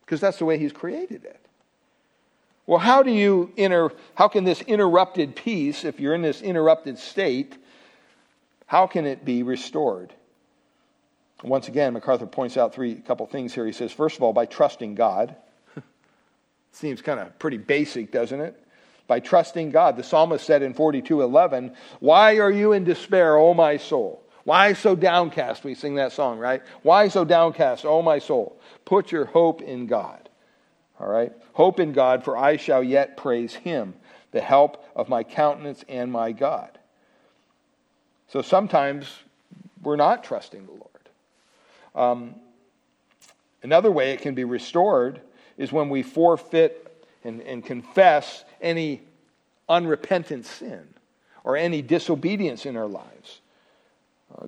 [0.00, 1.40] because that's the way he's created it.
[2.66, 6.98] Well, how do you inter, how can this interrupted peace, if you're in this interrupted
[6.98, 7.56] state,
[8.66, 10.12] how can it be restored?
[11.42, 13.66] Once again, MacArthur points out three couple things here.
[13.66, 15.36] He says, first of all, by trusting God.
[16.72, 18.62] Seems kind of pretty basic, doesn't it?
[19.06, 19.96] By trusting God.
[19.96, 24.22] The psalmist said in 42:11, "Why are you in despair, O my soul?
[24.44, 25.64] Why so downcast?
[25.64, 26.62] We sing that song, right?
[26.82, 28.58] Why so downcast, O my soul?
[28.84, 30.28] Put your hope in God.
[31.00, 31.32] All right?
[31.52, 33.94] Hope in God, for I shall yet praise him,
[34.30, 36.78] the help of my countenance and my God.
[38.28, 39.12] So sometimes
[39.82, 40.95] we're not trusting the Lord.
[41.96, 42.36] Um,
[43.62, 45.20] another way it can be restored
[45.56, 49.02] is when we forfeit and, and confess any
[49.68, 50.86] unrepentant sin
[51.42, 53.40] or any disobedience in our lives.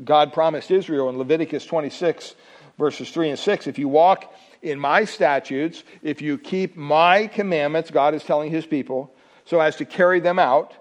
[0.04, 2.34] God promised Israel in Leviticus 26,
[2.78, 7.90] verses 3 and 6 if you walk in my statutes, if you keep my commandments,
[7.90, 10.74] God is telling his people, so as to carry them out,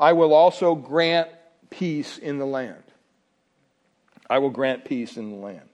[0.00, 1.28] I will also grant
[1.70, 2.82] peace in the land.
[4.28, 5.68] I will grant peace in the land.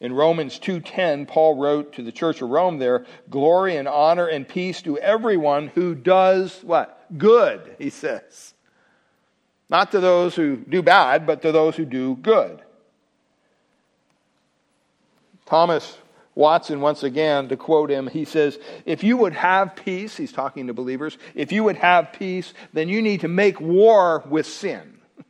[0.00, 4.46] In Romans 2:10, Paul wrote to the church of Rome there, glory and honor and
[4.46, 7.04] peace to everyone who does what?
[7.16, 8.54] Good, he says.
[9.68, 12.62] Not to those who do bad, but to those who do good.
[15.46, 15.98] Thomas
[16.34, 20.68] Watson, once again, to quote him, he says, If you would have peace, he's talking
[20.68, 24.94] to believers, if you would have peace, then you need to make war with sin.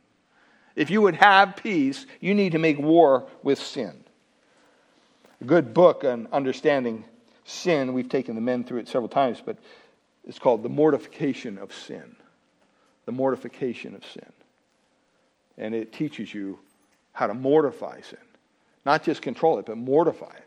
[0.75, 4.05] If you would have peace, you need to make war with sin.
[5.41, 7.05] A good book on understanding
[7.45, 9.57] sin, we've taken the men through it several times, but
[10.27, 12.15] it's called The Mortification of Sin
[13.09, 14.31] the mortification of sin.
[15.57, 16.59] And it teaches you
[17.11, 18.19] how to mortify sin.
[18.85, 20.43] Not just control it, but mortify it.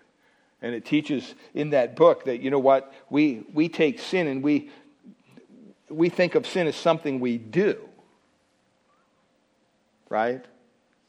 [0.62, 4.44] And it teaches in that book that, you know what, we, we take sin and
[4.44, 4.70] we,
[5.88, 7.80] we think of sin as something we do.
[10.08, 10.44] Right?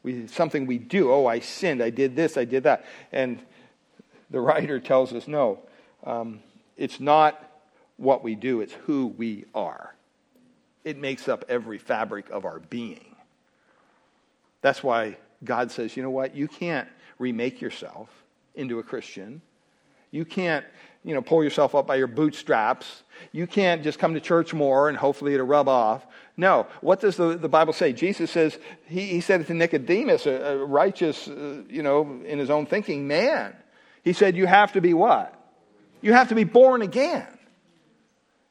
[0.02, 1.12] We, something we do.
[1.12, 1.84] Oh, I sinned.
[1.84, 2.36] I did this.
[2.36, 2.84] I did that.
[3.12, 3.40] And
[4.34, 5.60] the writer tells us no,
[6.04, 6.42] um,
[6.76, 7.42] it's not
[7.98, 9.94] what we do, it's who we are.
[10.84, 13.16] It makes up every fabric of our being.
[14.62, 16.36] That's why God says, you know what?
[16.36, 18.10] You can't remake yourself
[18.56, 19.42] into a Christian.
[20.10, 20.66] You can't,
[21.04, 23.04] you know, pull yourself up by your bootstraps.
[23.32, 26.06] You can't just come to church more and hopefully it'll rub off.
[26.38, 26.66] No.
[26.82, 27.94] What does the, the Bible say?
[27.94, 28.58] Jesus says,
[28.88, 32.66] he, he said it to Nicodemus, a, a righteous, uh, you know, in his own
[32.66, 33.56] thinking man.
[34.04, 35.34] He said, you have to be what?
[36.02, 37.28] You have to be born again.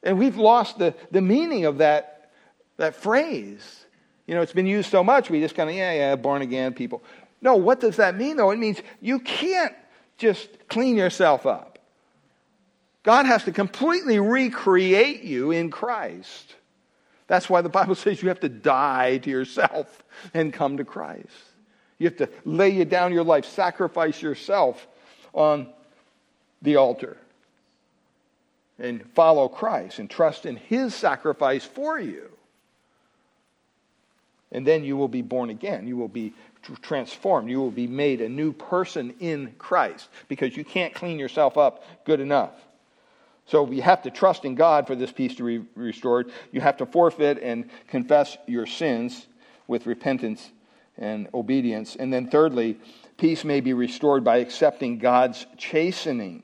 [0.03, 2.30] And we've lost the, the meaning of that,
[2.78, 3.84] that phrase.
[4.26, 6.72] You know, it's been used so much, we just kind of, yeah, yeah, born again
[6.72, 7.03] people.
[7.40, 8.50] No, what does that mean, though?
[8.50, 9.74] It means you can't
[10.16, 11.78] just clean yourself up.
[13.03, 16.55] God has to completely recreate you in Christ.
[17.26, 21.28] That's why the Bible says you have to die to yourself and come to Christ.
[21.98, 24.86] You have to lay you down your life, sacrifice yourself
[25.32, 25.68] on
[26.60, 27.16] the altar,
[28.78, 32.30] and follow Christ and trust in His sacrifice for you.
[34.50, 35.86] And then you will be born again.
[35.86, 36.34] You will be
[36.82, 37.48] transformed.
[37.48, 41.84] You will be made a new person in Christ because you can't clean yourself up
[42.04, 42.52] good enough.
[43.46, 46.30] So you have to trust in God for this peace to be restored.
[46.52, 49.26] You have to forfeit and confess your sins
[49.66, 50.50] with repentance
[50.96, 51.96] and obedience.
[51.96, 52.78] And then, thirdly,
[53.16, 56.42] peace may be restored by accepting God's chastening.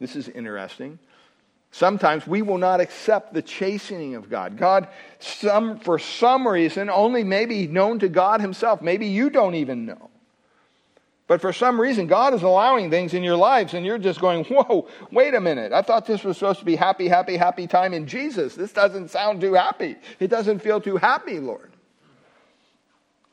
[0.00, 0.98] This is interesting.
[1.70, 4.56] Sometimes we will not accept the chastening of God.
[4.56, 4.88] God,
[5.18, 8.80] some, for some reason, only maybe known to God Himself.
[8.80, 10.10] Maybe you don't even know.
[11.26, 14.44] But for some reason, God is allowing things in your lives, and you're just going,
[14.44, 15.72] Whoa, wait a minute.
[15.72, 18.54] I thought this was supposed to be happy, happy, happy time in Jesus.
[18.54, 19.96] This doesn't sound too happy.
[20.18, 21.70] It doesn't feel too happy, Lord.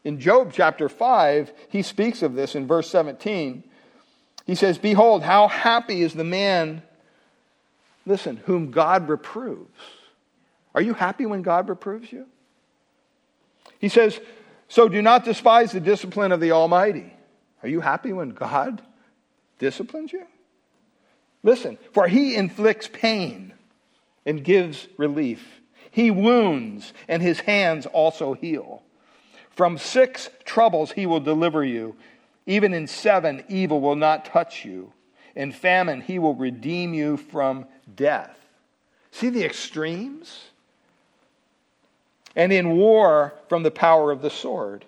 [0.06, 3.64] In Job chapter 5, he speaks of this in verse 17.
[4.46, 6.84] He says, Behold, how happy is the man
[8.06, 9.82] listen, whom God reproves.
[10.76, 12.28] Are you happy when God reproves you?
[13.80, 14.20] He says,
[14.68, 17.12] So do not despise the discipline of the Almighty.
[17.64, 18.84] Are you happy when God
[19.58, 20.28] disciplines you?
[21.42, 23.54] Listen, for he inflicts pain
[24.24, 25.62] and gives relief.
[25.90, 28.84] He wounds, and his hands also heal.
[29.56, 31.96] From six troubles he will deliver you.
[32.46, 34.92] Even in seven, evil will not touch you.
[35.36, 38.38] In famine, he will redeem you from death.
[39.12, 40.46] See the extremes?
[42.36, 44.86] And in war, from the power of the sword.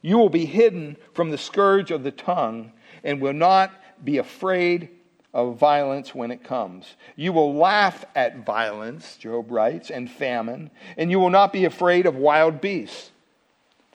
[0.00, 2.72] You will be hidden from the scourge of the tongue
[3.04, 3.72] and will not
[4.04, 4.88] be afraid
[5.34, 6.96] of violence when it comes.
[7.14, 12.06] You will laugh at violence, Job writes, and famine, and you will not be afraid
[12.06, 13.10] of wild beasts,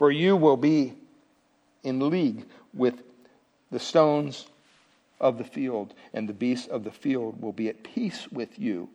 [0.03, 0.91] for you will be
[1.83, 3.03] in league with
[3.71, 4.47] the stones
[5.21, 8.89] of the field, and the beasts of the field will be at peace with you.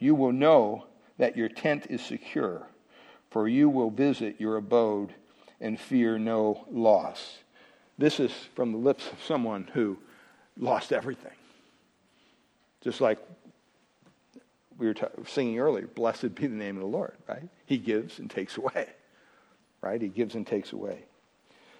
[0.00, 0.86] You will know
[1.18, 2.66] that your tent is secure,
[3.30, 5.14] for you will visit your abode
[5.60, 7.38] and fear no loss.
[7.96, 9.96] This is from the lips of someone who
[10.58, 11.30] lost everything.
[12.80, 13.20] Just like
[14.78, 17.48] we were t- singing earlier, blessed be the name of the Lord, right?
[17.66, 18.88] He gives and takes away,
[19.84, 20.00] right?
[20.00, 21.04] He gives and takes away.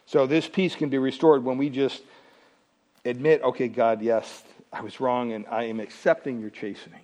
[0.06, 2.02] So this peace can be restored when we just
[3.04, 4.42] admit, okay, God, yes,
[4.72, 7.00] I was wrong and I am accepting your chastening.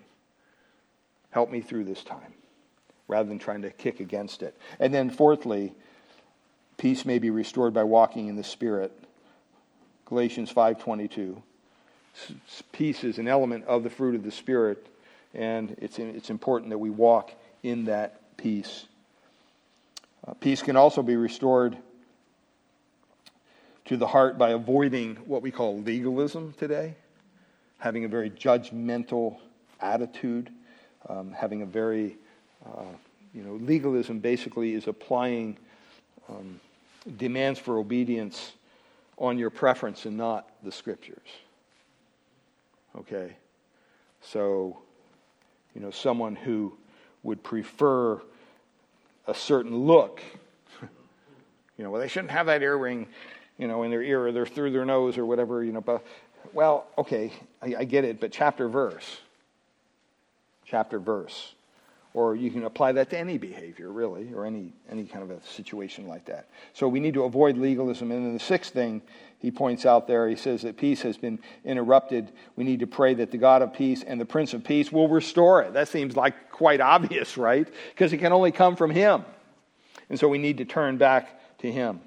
[1.31, 2.35] Help me through this time
[3.09, 4.57] rather than trying to kick against it.
[4.79, 5.73] And then, fourthly,
[6.77, 8.93] peace may be restored by walking in the Spirit.
[10.05, 11.43] Galatians 5.22.
[12.73, 14.87] Peace is an element of the fruit of the Spirit,
[15.35, 17.33] and it's, it's important that we walk
[17.63, 18.87] in that peace.
[20.27, 21.77] Uh, peace can also be restored
[23.87, 26.95] to the heart by avoiding what we call legalism today,
[27.79, 29.39] having a very judgmental
[29.81, 30.51] attitude,
[31.09, 32.17] um, having a very,
[32.67, 32.85] uh,
[33.35, 35.57] you know, legalism basically is applying
[36.29, 36.61] um,
[37.17, 38.53] demands for obedience
[39.17, 41.29] on your preference and not the scriptures.
[42.97, 43.35] Okay?
[44.21, 44.79] So,
[45.75, 46.77] you know, someone who
[47.23, 48.21] would prefer
[49.31, 50.21] a certain look,
[50.83, 53.07] you know, well, they shouldn't have that earring
[53.61, 55.83] you know, in their ear or they're through their nose or whatever, you know.
[55.83, 56.03] But,
[56.55, 59.19] well, okay, I, I get it, but chapter verse.
[60.65, 61.55] Chapter verse.
[62.13, 65.41] Or you can apply that to any behavior, really, or any, any kind of a
[65.47, 66.49] situation like that.
[66.73, 68.11] So we need to avoid legalism.
[68.11, 69.01] And then the sixth thing
[69.39, 72.33] he points out there, he says that peace has been interrupted.
[72.57, 75.09] We need to pray that the God of peace and the Prince of Peace will
[75.09, 75.73] restore it.
[75.75, 77.69] That seems like quite obvious, right?
[77.91, 79.25] Because it can only come from him.
[80.09, 82.01] And so we need to turn back to him.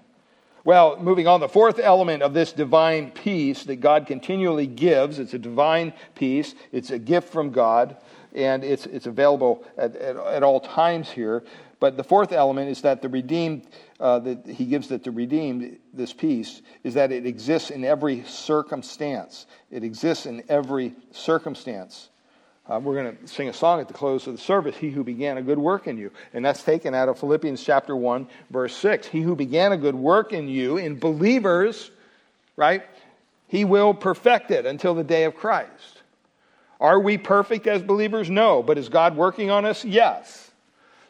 [0.66, 5.34] Well, moving on, the fourth element of this divine peace that God continually gives, it's
[5.34, 7.98] a divine peace, it's a gift from God,
[8.34, 11.44] and it's, it's available at, at, at all times here.
[11.80, 13.68] But the fourth element is that the redeemed,
[14.00, 18.24] uh, that he gives that the redeemed, this peace, is that it exists in every
[18.24, 19.46] circumstance.
[19.70, 22.10] It exists in every circumstance.
[22.66, 25.04] Uh, we're going to sing a song at the close of the service, He Who
[25.04, 26.12] Began a Good Work in You.
[26.34, 29.08] And that's taken out of Philippians chapter 1, verse 6.
[29.08, 31.92] He who began a good work in you, in believers,
[32.56, 32.84] right,
[33.48, 35.93] he will perfect it until the day of Christ.
[36.84, 38.30] Are we perfect as believers?
[38.30, 38.62] No.
[38.62, 39.86] But is God working on us?
[39.86, 40.52] Yes.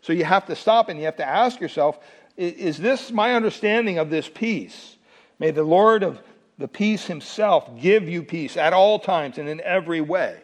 [0.02, 2.00] So you have to stop and you have to ask yourself
[2.36, 4.96] is this my understanding of this peace?
[5.38, 6.20] May the Lord of
[6.58, 10.38] the peace himself give you peace at all times and in every way.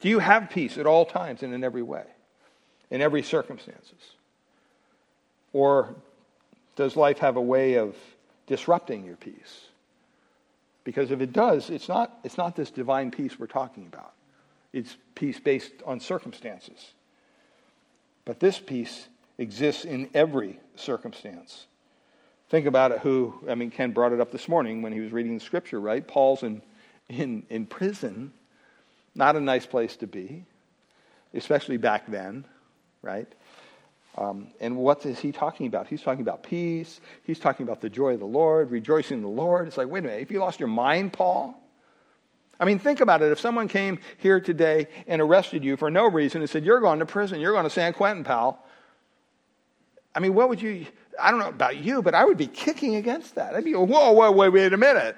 [0.00, 2.04] Do you have peace at all times and in every way,
[2.90, 4.14] in every circumstances?
[5.52, 5.94] Or
[6.74, 7.96] does life have a way of
[8.48, 9.66] disrupting your peace?
[10.82, 14.12] Because if it does, it's not, it's not this divine peace we're talking about.
[14.72, 16.92] It's peace based on circumstances.
[18.24, 19.08] But this peace
[19.38, 21.66] exists in every circumstance.
[22.50, 25.12] Think about it who, I mean, Ken brought it up this morning when he was
[25.12, 26.06] reading the scripture, right?
[26.06, 26.62] Paul's in,
[27.08, 28.32] in, in prison
[29.18, 30.44] not a nice place to be,
[31.34, 32.44] especially back then,
[33.02, 33.26] right?
[34.16, 35.88] Um, and what is he talking about?
[35.88, 37.00] He's talking about peace.
[37.24, 39.66] He's talking about the joy of the Lord, rejoicing in the Lord.
[39.66, 41.60] It's like, wait a minute, if you lost your mind, Paul?
[42.60, 43.30] I mean, think about it.
[43.30, 46.98] If someone came here today and arrested you for no reason and said, You're going
[46.98, 48.64] to prison, you're going to San Quentin, pal.
[50.14, 50.86] I mean, what would you,
[51.20, 53.54] I don't know about you, but I would be kicking against that.
[53.54, 55.16] I'd be, whoa, whoa, wait, wait a minute.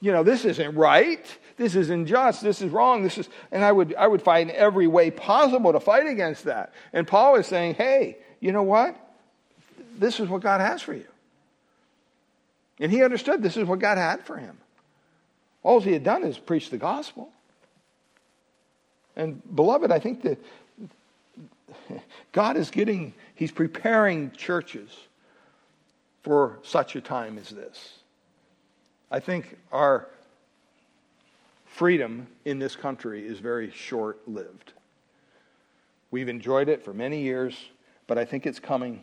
[0.00, 1.26] You know, this isn't right.
[1.56, 2.42] This is unjust.
[2.42, 3.02] This is wrong.
[3.02, 6.44] This is, and I would, I would fight in every way possible to fight against
[6.44, 6.72] that.
[6.92, 8.94] And Paul is saying, hey, you know what?
[9.98, 11.06] This is what God has for you.
[12.78, 14.58] And he understood this is what God had for him.
[15.66, 17.28] All he had done is preach the gospel.
[19.16, 20.38] And beloved, I think that
[22.30, 24.90] God is getting, he's preparing churches
[26.22, 27.98] for such a time as this.
[29.10, 30.06] I think our
[31.64, 34.72] freedom in this country is very short lived.
[36.12, 37.56] We've enjoyed it for many years,
[38.06, 39.02] but I think it's coming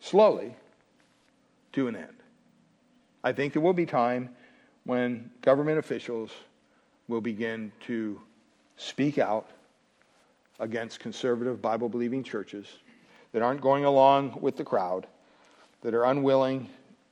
[0.00, 0.56] slowly
[1.74, 2.16] to an end.
[3.22, 4.30] I think there will be time
[4.88, 6.30] when government officials
[7.08, 8.18] will begin to
[8.78, 9.50] speak out
[10.60, 12.66] against conservative Bible believing churches
[13.32, 15.06] that aren't going along with the crowd,
[15.82, 16.70] that are unwilling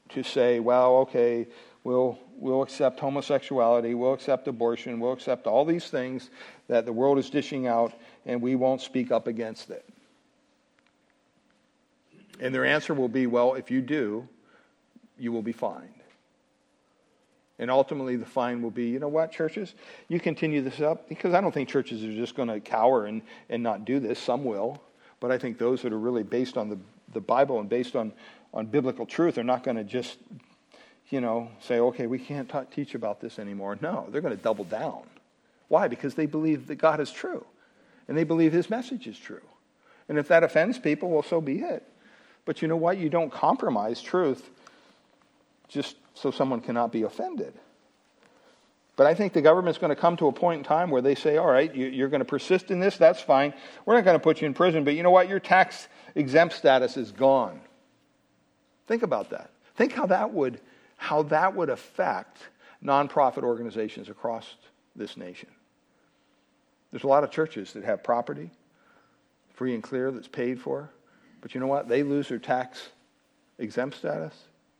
[0.08, 1.46] to say, well, okay,
[1.84, 6.30] we'll we'll accept homosexuality, we'll accept abortion, we'll accept all these things
[6.68, 7.92] that the world is dishing out,
[8.24, 9.86] and we won't speak up against it.
[12.40, 14.26] And their answer will be, well, if you do,
[15.18, 15.95] you will be fined.
[17.58, 19.74] And ultimately, the fine will be, you know what, churches,
[20.08, 23.22] you continue this up, because I don't think churches are just going to cower and,
[23.48, 24.18] and not do this.
[24.18, 24.82] Some will.
[25.20, 26.78] But I think those that are really based on the,
[27.14, 28.12] the Bible and based on,
[28.52, 30.18] on biblical truth are not going to just
[31.10, 33.78] you know, say, okay, we can't t- teach about this anymore.
[33.80, 35.02] No, they're going to double down.
[35.68, 35.88] Why?
[35.88, 37.44] Because they believe that God is true
[38.08, 39.42] and they believe his message is true.
[40.08, 41.84] And if that offends people, well, so be it.
[42.44, 42.98] But you know what?
[42.98, 44.48] You don't compromise truth
[45.68, 47.54] just so someone cannot be offended.
[48.96, 51.14] But I think the government's going to come to a point in time where they
[51.14, 53.52] say, all right, you, are going to persist in this, that's fine.
[53.84, 55.28] We're not going to put you in prison, but you know what?
[55.28, 57.60] Your tax exempt status is gone.
[58.86, 59.50] Think about that.
[59.76, 60.60] Think how that would
[60.98, 62.38] how that would affect
[62.82, 64.54] nonprofit organizations across
[64.94, 65.50] this nation.
[66.90, 68.50] There's a lot of churches that have property,
[69.52, 70.90] free and clear, that's paid for.
[71.42, 71.86] But you know what?
[71.86, 72.88] They lose their tax
[73.58, 74.34] exempt status.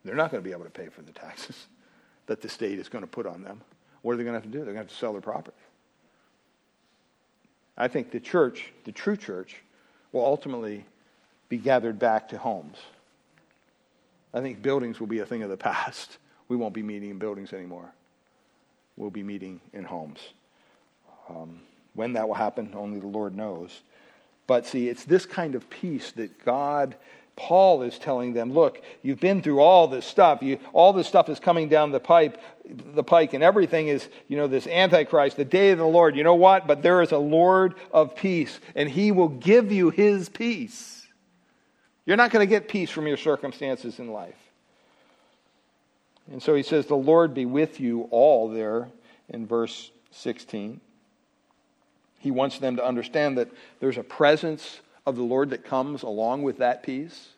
[0.07, 1.66] They're not going to be able to pay for the taxes
[2.26, 3.61] that the state is going to put on them.
[4.02, 4.64] What are they going to have to do?
[4.64, 5.57] They're going to have to sell their property.
[7.76, 9.62] I think the church, the true church,
[10.12, 10.84] will ultimately
[11.48, 12.78] be gathered back to homes.
[14.32, 16.18] I think buildings will be a thing of the past.
[16.48, 17.92] We won't be meeting in buildings anymore.
[18.96, 20.20] We'll be meeting in homes.
[21.28, 21.61] Um,
[21.94, 23.82] when that will happen, only the Lord knows.
[24.46, 26.94] But see, it's this kind of peace that God,
[27.37, 30.43] Paul is telling them, look, you've been through all this stuff.
[30.43, 34.39] You, all this stuff is coming down the pipe, the pike, and everything is, you
[34.39, 36.16] know, this Antichrist, the day of the Lord.
[36.16, 36.66] You know what?
[36.66, 41.07] But there is a Lord of peace, and he will give you his peace.
[42.07, 44.34] You're not going to get peace from your circumstances in life.
[46.30, 48.89] And so he says, The Lord be with you all there
[49.28, 50.80] in verse 16.
[52.18, 56.42] He wants them to understand that there's a presence of the Lord that comes along
[56.42, 57.28] with that peace.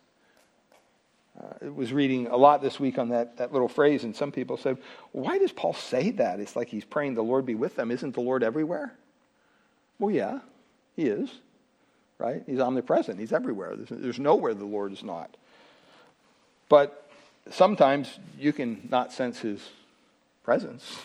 [1.39, 4.31] Uh, I was reading a lot this week on that, that little phrase, and some
[4.31, 4.77] people said,
[5.11, 6.39] Why does Paul say that?
[6.39, 7.91] It's like he's praying the Lord be with them.
[7.91, 8.93] Isn't the Lord everywhere?
[9.99, 10.39] Well, yeah,
[10.95, 11.29] he is.
[12.19, 12.43] right?
[12.45, 13.19] He's omnipresent.
[13.19, 13.75] He's everywhere.
[13.75, 15.35] There's, there's nowhere the Lord is not.
[16.67, 17.09] But
[17.49, 19.67] sometimes you can not sense his
[20.43, 20.97] presence,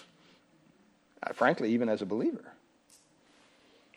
[1.22, 2.44] uh, frankly, even as a believer.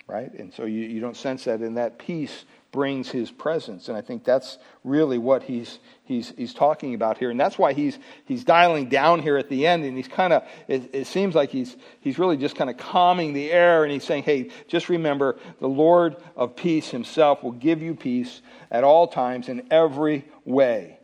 [0.07, 0.31] Right?
[0.33, 3.87] And so you, you don't sense that, in that peace brings his presence.
[3.87, 7.29] And I think that's really what he's, he's, he's talking about here.
[7.29, 9.85] And that's why he's, he's dialing down here at the end.
[9.85, 13.33] And he's kind of, it, it seems like he's, he's really just kind of calming
[13.33, 13.83] the air.
[13.83, 18.41] And he's saying, hey, just remember, the Lord of peace himself will give you peace
[18.69, 20.96] at all times in every way.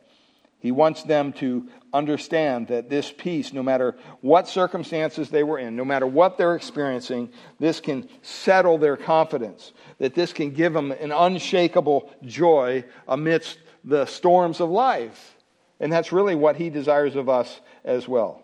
[0.64, 5.76] He wants them to understand that this peace, no matter what circumstances they were in,
[5.76, 10.94] no matter what they're experiencing, this can settle their confidence, that this can give them
[10.94, 15.36] an unshakable joy amidst the storms of life.
[15.82, 18.42] And that's really what he desires of us as well.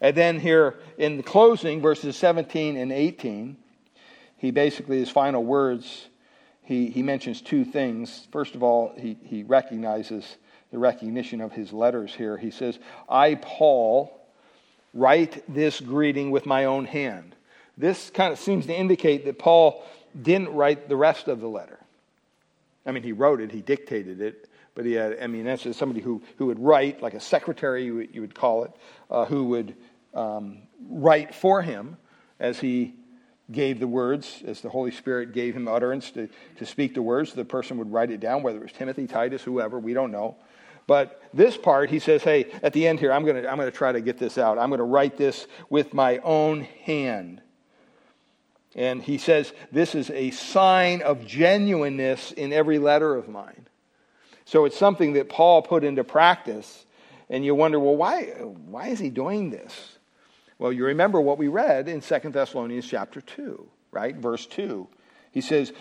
[0.00, 3.58] And then here in the closing, verses 17 and 18,
[4.38, 6.08] he basically, his final words,
[6.62, 8.26] he, he mentions two things.
[8.32, 10.24] First of all, he, he recognizes
[10.70, 12.36] the recognition of his letters here.
[12.36, 14.20] He says, I, Paul,
[14.92, 17.34] write this greeting with my own hand.
[17.78, 19.84] This kind of seems to indicate that Paul
[20.20, 21.78] didn't write the rest of the letter.
[22.86, 26.00] I mean, he wrote it, he dictated it, but he had, I mean, that's somebody
[26.00, 28.70] who, who would write, like a secretary, you would, you would call it,
[29.10, 29.74] uh, who would
[30.14, 30.58] um,
[30.88, 31.96] write for him
[32.38, 32.94] as he
[33.50, 37.32] gave the words, as the Holy Spirit gave him utterance to, to speak the words.
[37.32, 40.36] The person would write it down, whether it was Timothy, Titus, whoever, we don't know.
[40.86, 43.70] But this part, he says, hey, at the end here, I'm going to I'm going
[43.70, 44.58] to try to get this out.
[44.58, 47.40] I'm going to write this with my own hand.
[48.74, 53.66] And he says, this is a sign of genuineness in every letter of mine.
[54.44, 56.84] So it's something that Paul put into practice.
[57.30, 59.98] And you wonder, well, why, why is he doing this?
[60.58, 64.14] Well, you remember what we read in 2 Thessalonians chapter 2, right?
[64.14, 64.86] Verse 2.
[65.32, 65.72] He says,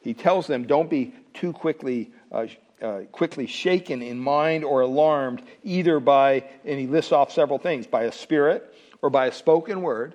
[0.00, 2.46] he tells them, don't be too quickly uh,
[2.82, 7.86] uh, quickly shaken in mind or alarmed either by, and he lists off several things,
[7.86, 10.14] by a spirit or by a spoken word.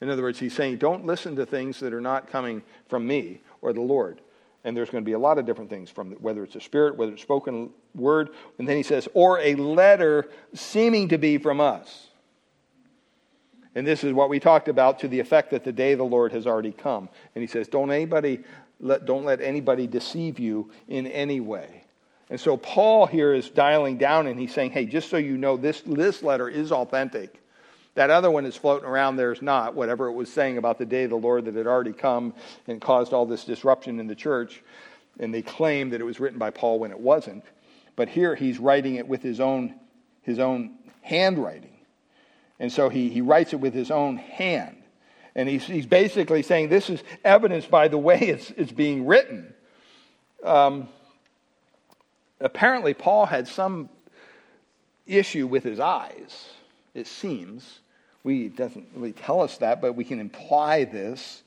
[0.00, 3.40] In other words, he's saying, don't listen to things that are not coming from me
[3.62, 4.20] or the Lord.
[4.64, 6.96] And there's going to be a lot of different things from whether it's a spirit,
[6.96, 8.30] whether it's spoken word.
[8.58, 12.08] And then he says, or a letter seeming to be from us.
[13.74, 16.04] And this is what we talked about to the effect that the day of the
[16.04, 17.08] Lord has already come.
[17.34, 18.42] And he says, don't anybody
[18.80, 21.84] let, don't let anybody deceive you in any way.
[22.28, 25.56] And so Paul here is dialing down and he's saying, hey, just so you know,
[25.56, 27.40] this, this letter is authentic.
[27.94, 30.84] That other one is floating around there is not, whatever it was saying about the
[30.84, 32.34] day of the Lord that had already come
[32.66, 34.62] and caused all this disruption in the church.
[35.18, 37.44] And they claim that it was written by Paul when it wasn't.
[37.94, 39.74] But here he's writing it with his own,
[40.20, 41.76] his own handwriting.
[42.58, 44.76] And so he, he writes it with his own hand.
[45.34, 49.54] And he's, he's basically saying this is evidence by the way it's, it's being written.
[50.42, 50.88] Um,
[52.40, 53.88] apparently, Paul had some
[55.06, 56.48] issue with his eyes,
[56.94, 57.80] it seems.
[58.24, 61.42] We doesn't really tell us that, but we can imply this.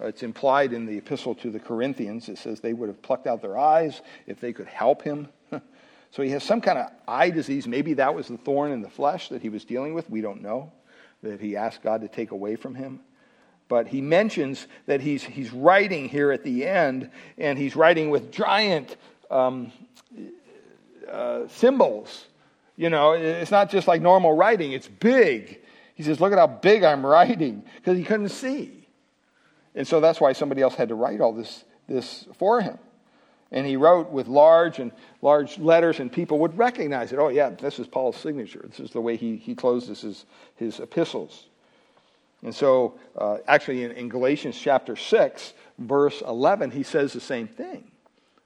[0.00, 2.28] Uh, it's implied in the epistle to the Corinthians.
[2.28, 5.28] It says they would have plucked out their eyes if they could help him.
[6.10, 7.66] so he has some kind of eye disease.
[7.66, 10.08] Maybe that was the thorn in the flesh that he was dealing with.
[10.08, 10.72] We don't know.
[11.22, 13.00] That he asked God to take away from him.
[13.68, 18.30] But he mentions that he's, he's writing here at the end, and he's writing with
[18.30, 18.96] giant
[19.30, 19.72] um,
[21.10, 22.26] uh, symbols.
[22.76, 25.60] You know, it's not just like normal writing, it's big.
[25.94, 28.88] He says, Look at how big I'm writing, because he couldn't see.
[29.74, 32.78] And so that's why somebody else had to write all this, this for him.
[33.50, 34.90] And he wrote with large and
[35.22, 37.18] large letters, and people would recognize it.
[37.18, 38.64] Oh, yeah, this is Paul's signature.
[38.68, 41.46] This is the way he, he closes his, his epistles.
[42.42, 47.48] And so, uh, actually, in, in Galatians chapter 6, verse 11, he says the same
[47.48, 47.90] thing.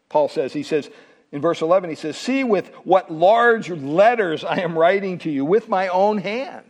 [0.08, 0.90] Paul says, he says,
[1.30, 5.44] in verse 11, he says, See with what large letters I am writing to you
[5.44, 6.64] with my own hand.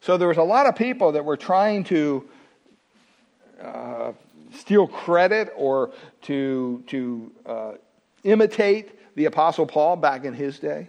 [0.00, 2.28] So there was a lot of people that were trying to
[3.62, 4.12] uh,
[4.54, 5.92] steal credit or
[6.22, 7.72] to, to uh,
[8.24, 10.88] imitate the Apostle Paul back in his day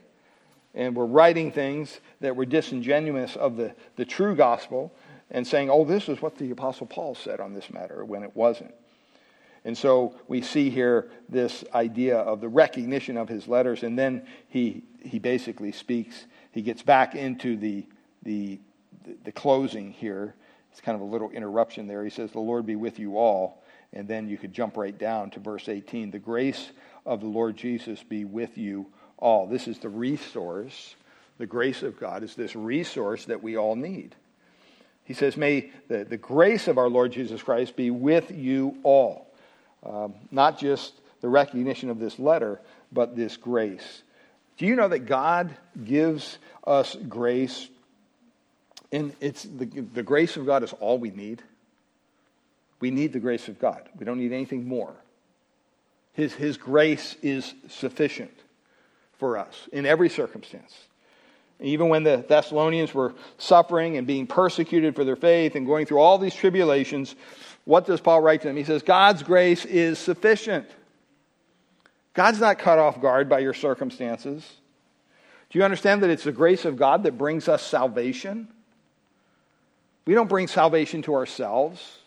[0.74, 4.94] and were writing things that were disingenuous of the, the true gospel
[5.32, 8.36] and saying, oh, this is what the Apostle Paul said on this matter when it
[8.36, 8.74] wasn't.
[9.66, 14.26] And so we see here this idea of the recognition of his letters, and then
[14.48, 17.86] he, he basically speaks, he gets back into the,
[18.24, 18.60] the,
[19.24, 20.36] the closing here.
[20.72, 22.04] It's kind of a little interruption there.
[22.04, 23.64] He says, The Lord be with you all.
[23.92, 26.12] And then you could jump right down to verse 18.
[26.12, 26.72] The grace
[27.06, 28.88] of the Lord Jesus be with you
[29.18, 29.48] all.
[29.48, 30.96] This is the resource.
[31.40, 34.16] The grace of God is this resource that we all need.
[35.06, 39.29] He says, May the, the grace of our Lord Jesus Christ be with you all.
[39.84, 42.60] Um, not just the recognition of this letter,
[42.92, 44.04] but this grace.
[44.58, 47.70] Do you know that God gives us grace?
[48.92, 51.42] And it's the, the grace of God is all we need.
[52.80, 53.88] We need the grace of God.
[53.98, 54.94] We don't need anything more.
[56.14, 58.34] His, his grace is sufficient
[59.18, 60.74] for us in every circumstance.
[61.62, 66.00] Even when the Thessalonians were suffering and being persecuted for their faith and going through
[66.00, 67.16] all these tribulations,
[67.70, 68.58] what does Paul write to them?
[68.58, 70.68] He says, God's grace is sufficient.
[72.16, 74.44] God's not caught off guard by your circumstances.
[75.52, 78.48] Do you understand that it's the grace of God that brings us salvation?
[80.08, 82.00] We don't bring salvation to ourselves.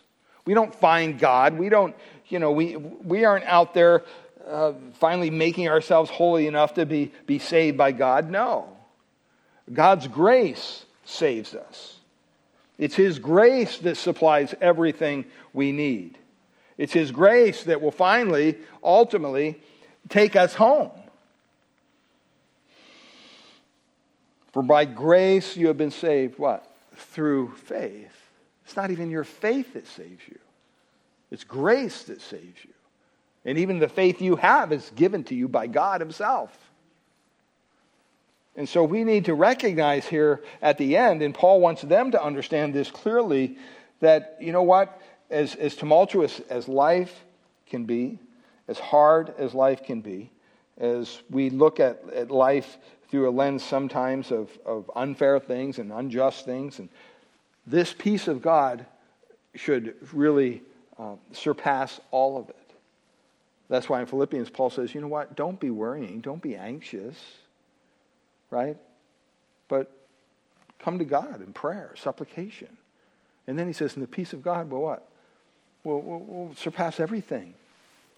[0.45, 1.57] We don't find God.
[1.57, 1.95] We don't,
[2.27, 4.03] you know, we, we aren't out there
[4.45, 8.29] uh, finally making ourselves holy enough to be, be saved by God.
[8.29, 8.67] No.
[9.71, 12.01] God's grace saves us.
[12.83, 15.23] It's His grace that supplies everything
[15.53, 16.17] we need.
[16.77, 19.61] It's His grace that will finally, ultimately,
[20.09, 20.91] take us home.
[24.51, 26.69] For by grace you have been saved, what?
[26.93, 28.11] Through faith.
[28.65, 30.39] It's not even your faith that saves you,
[31.31, 32.73] it's grace that saves you.
[33.45, 36.51] And even the faith you have is given to you by God Himself.
[38.55, 42.23] And so we need to recognize here at the end, and Paul wants them to
[42.23, 43.57] understand this clearly,
[43.99, 47.23] that, you know what, as, as tumultuous as life
[47.65, 48.19] can be,
[48.67, 50.29] as hard as life can be,
[50.77, 52.77] as we look at, at life
[53.09, 56.89] through a lens sometimes of, of unfair things and unjust things, and
[57.65, 58.85] this peace of God
[59.55, 60.61] should really
[60.99, 62.57] uh, surpass all of it.
[63.69, 65.35] That's why in Philippians, Paul says, you know what?
[65.35, 66.21] Don't be worrying.
[66.21, 67.15] Don't be anxious
[68.53, 68.77] right?
[69.67, 69.91] But
[70.79, 72.69] come to God in prayer, supplication.
[73.47, 75.09] And then he says, and the peace of God will what?
[75.83, 77.55] Will, will, will surpass everything.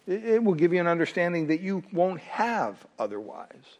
[0.06, 3.78] It, it will give you an understanding that you won't have otherwise.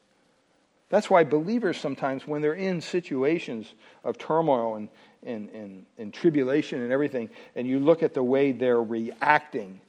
[0.89, 4.89] That's why believers sometimes, when they're in situations of turmoil and,
[5.25, 9.81] and, and, and, tribulation and everything, and you look at the way they're reacting,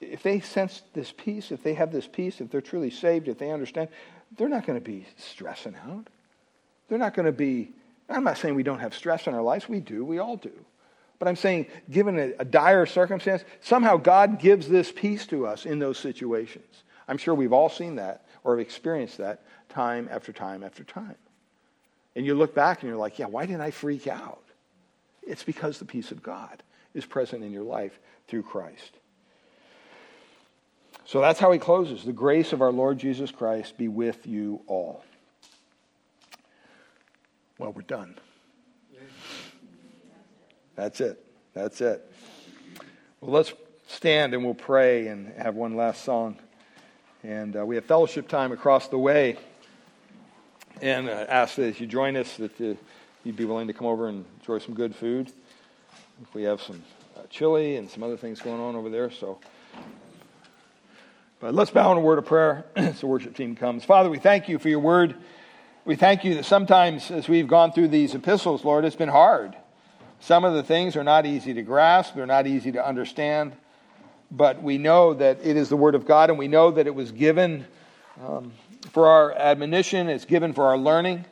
[0.00, 3.38] if they sense this peace, if they have this peace, if they're truly saved, if
[3.38, 3.88] they understand,
[4.36, 6.08] they're not going to be stressing out.
[6.88, 7.72] They're not going to be,
[8.08, 9.68] I'm not saying we don't have stress in our lives.
[9.68, 10.04] We do.
[10.04, 10.52] We all do.
[11.18, 15.64] But I'm saying, given a, a dire circumstance, somehow God gives this peace to us
[15.64, 16.84] in those situations.
[17.08, 21.16] I'm sure we've all seen that or have experienced that time after time after time.
[22.14, 24.42] And you look back and you're like, yeah, why didn't I freak out?
[25.22, 26.62] It's because the peace of God
[26.94, 27.98] is present in your life
[28.28, 28.92] through Christ.
[31.06, 32.04] So that's how he closes.
[32.04, 35.04] The grace of our Lord Jesus Christ be with you all.
[37.58, 38.18] Well, we're done.
[40.74, 41.24] That's it.
[41.54, 42.12] That's it.
[43.20, 43.52] Well, let's
[43.86, 46.36] stand and we'll pray and have one last song.
[47.22, 49.38] And uh, we have fellowship time across the way.
[50.82, 52.74] And uh, ask that as you join us, that uh,
[53.22, 55.32] you'd be willing to come over and enjoy some good food.
[56.34, 56.82] We have some
[57.16, 59.10] uh, chili and some other things going on over there.
[59.12, 59.38] So.
[61.38, 63.84] But let's bow in a word of prayer as the worship team comes.
[63.84, 65.14] Father, we thank you for your word.
[65.84, 69.54] We thank you that sometimes as we've gone through these epistles, Lord, it's been hard.
[70.18, 73.52] Some of the things are not easy to grasp, they're not easy to understand.
[74.30, 76.94] But we know that it is the word of God, and we know that it
[76.94, 77.66] was given
[78.26, 78.52] um,
[78.90, 81.26] for our admonition, it's given for our learning.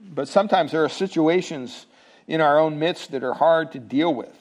[0.00, 1.86] But sometimes there are situations
[2.26, 4.36] in our own midst that are hard to deal with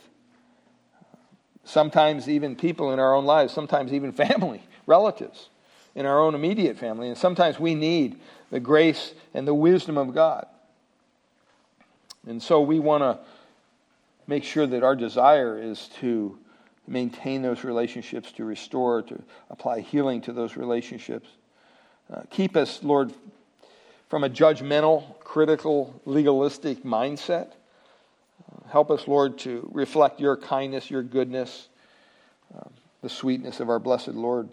[1.66, 5.50] sometimes even people in our own lives, sometimes even family, relatives
[5.96, 7.10] in our own immediate family.
[7.10, 8.20] And sometimes we need
[8.52, 10.46] the grace and the wisdom of God.
[12.28, 13.20] And so we want to
[14.28, 16.38] make sure that our desire is to
[16.88, 21.30] maintain those relationships, to restore, to apply healing to those relationships.
[22.12, 23.14] Uh, keep us, Lord,
[24.10, 27.52] from a judgmental, critical, legalistic mindset.
[28.70, 31.68] Help us, Lord, to reflect your kindness, your goodness,
[32.54, 34.50] um, the sweetness of our blessed Lord.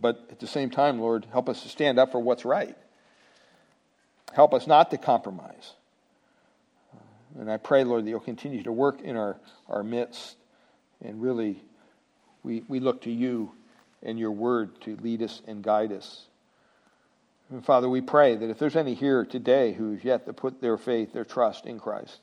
[0.00, 2.76] But at the same time, Lord, help us to stand up for what's right.
[4.32, 5.72] Help us not to compromise.
[6.92, 9.36] Uh, and I pray, Lord, that you'll continue to work in our,
[9.68, 10.36] our midst.
[11.02, 11.62] And really,
[12.42, 13.52] we, we look to you
[14.02, 16.26] and your word to lead us and guide us.
[17.54, 20.76] And Father, we pray that if there's any here today who's yet to put their
[20.76, 22.18] faith, their trust in Christ,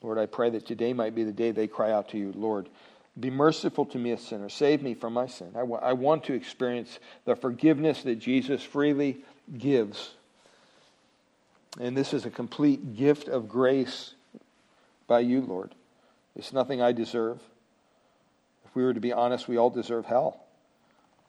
[0.00, 2.68] Lord, I pray that today might be the day they cry out to you, Lord,
[3.18, 4.48] be merciful to me, a sinner.
[4.48, 5.48] Save me from my sin.
[5.56, 9.24] I, w- I want to experience the forgiveness that Jesus freely
[9.58, 10.14] gives.
[11.80, 14.14] And this is a complete gift of grace
[15.08, 15.74] by you, Lord.
[16.36, 17.40] It's nothing I deserve.
[18.66, 20.44] If we were to be honest, we all deserve hell.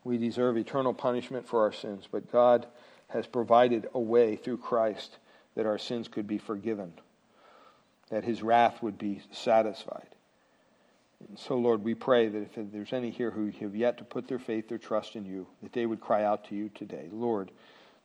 [0.04, 2.66] We deserve eternal punishment for our sins, but God
[3.10, 5.18] has provided a way through Christ
[5.56, 6.94] that our sins could be forgiven,
[8.10, 10.08] that his wrath would be satisfied.
[11.28, 14.28] And so, Lord, we pray that if there's any here who have yet to put
[14.28, 17.52] their faith or trust in you, that they would cry out to you today Lord,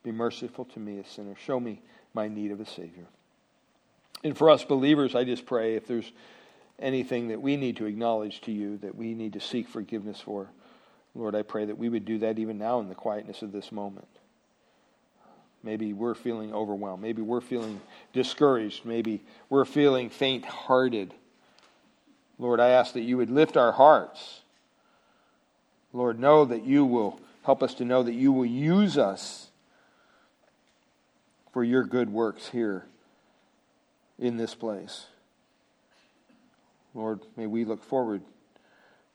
[0.02, 1.34] be merciful to me, a sinner.
[1.34, 1.80] Show me
[2.14, 3.06] my need of a Savior.
[4.22, 6.10] And for us believers, I just pray if there's
[6.78, 10.48] anything that we need to acknowledge to you, that we need to seek forgiveness for,
[11.16, 13.72] Lord, I pray that we would do that even now in the quietness of this
[13.72, 14.06] moment.
[15.62, 17.02] Maybe we're feeling overwhelmed.
[17.02, 17.80] Maybe we're feeling
[18.12, 18.84] discouraged.
[18.84, 21.14] Maybe we're feeling faint hearted.
[22.38, 24.42] Lord, I ask that you would lift our hearts.
[25.94, 29.48] Lord, know that you will help us to know that you will use us
[31.52, 32.84] for your good works here
[34.18, 35.06] in this place.
[36.94, 38.20] Lord, may we look forward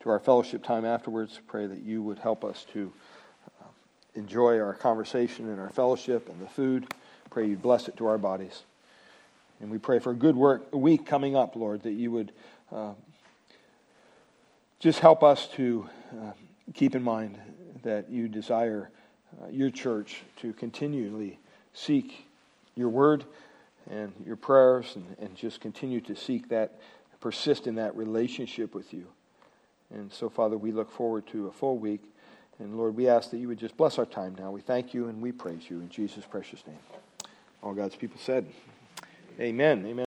[0.02, 1.39] to our fellowship time afterwards.
[1.47, 2.91] Pray that you would help us to
[3.62, 3.66] uh,
[4.16, 6.91] enjoy our conversation and our fellowship and the food.
[7.30, 8.64] Pray you bless it to our bodies.
[9.60, 12.32] And we pray for a good work, a week coming up, Lord, that you would
[12.72, 12.93] uh,
[14.80, 15.88] just help us to
[16.20, 16.32] uh,
[16.74, 17.38] keep in mind
[17.84, 18.89] that you desire
[19.41, 21.39] uh, your church to continually
[21.74, 22.26] seek
[22.76, 23.24] your word
[23.89, 26.80] and your prayers and, and just continue to seek that,
[27.20, 29.06] persist in that relationship with you.
[29.94, 32.02] And so, Father, we look forward to a full week.
[32.60, 34.52] And Lord, we ask that you would just bless our time now.
[34.52, 36.78] We thank you and we praise you in Jesus' precious name.
[37.64, 38.46] All God's people said,
[39.39, 39.86] Amen.
[39.86, 40.06] Amen.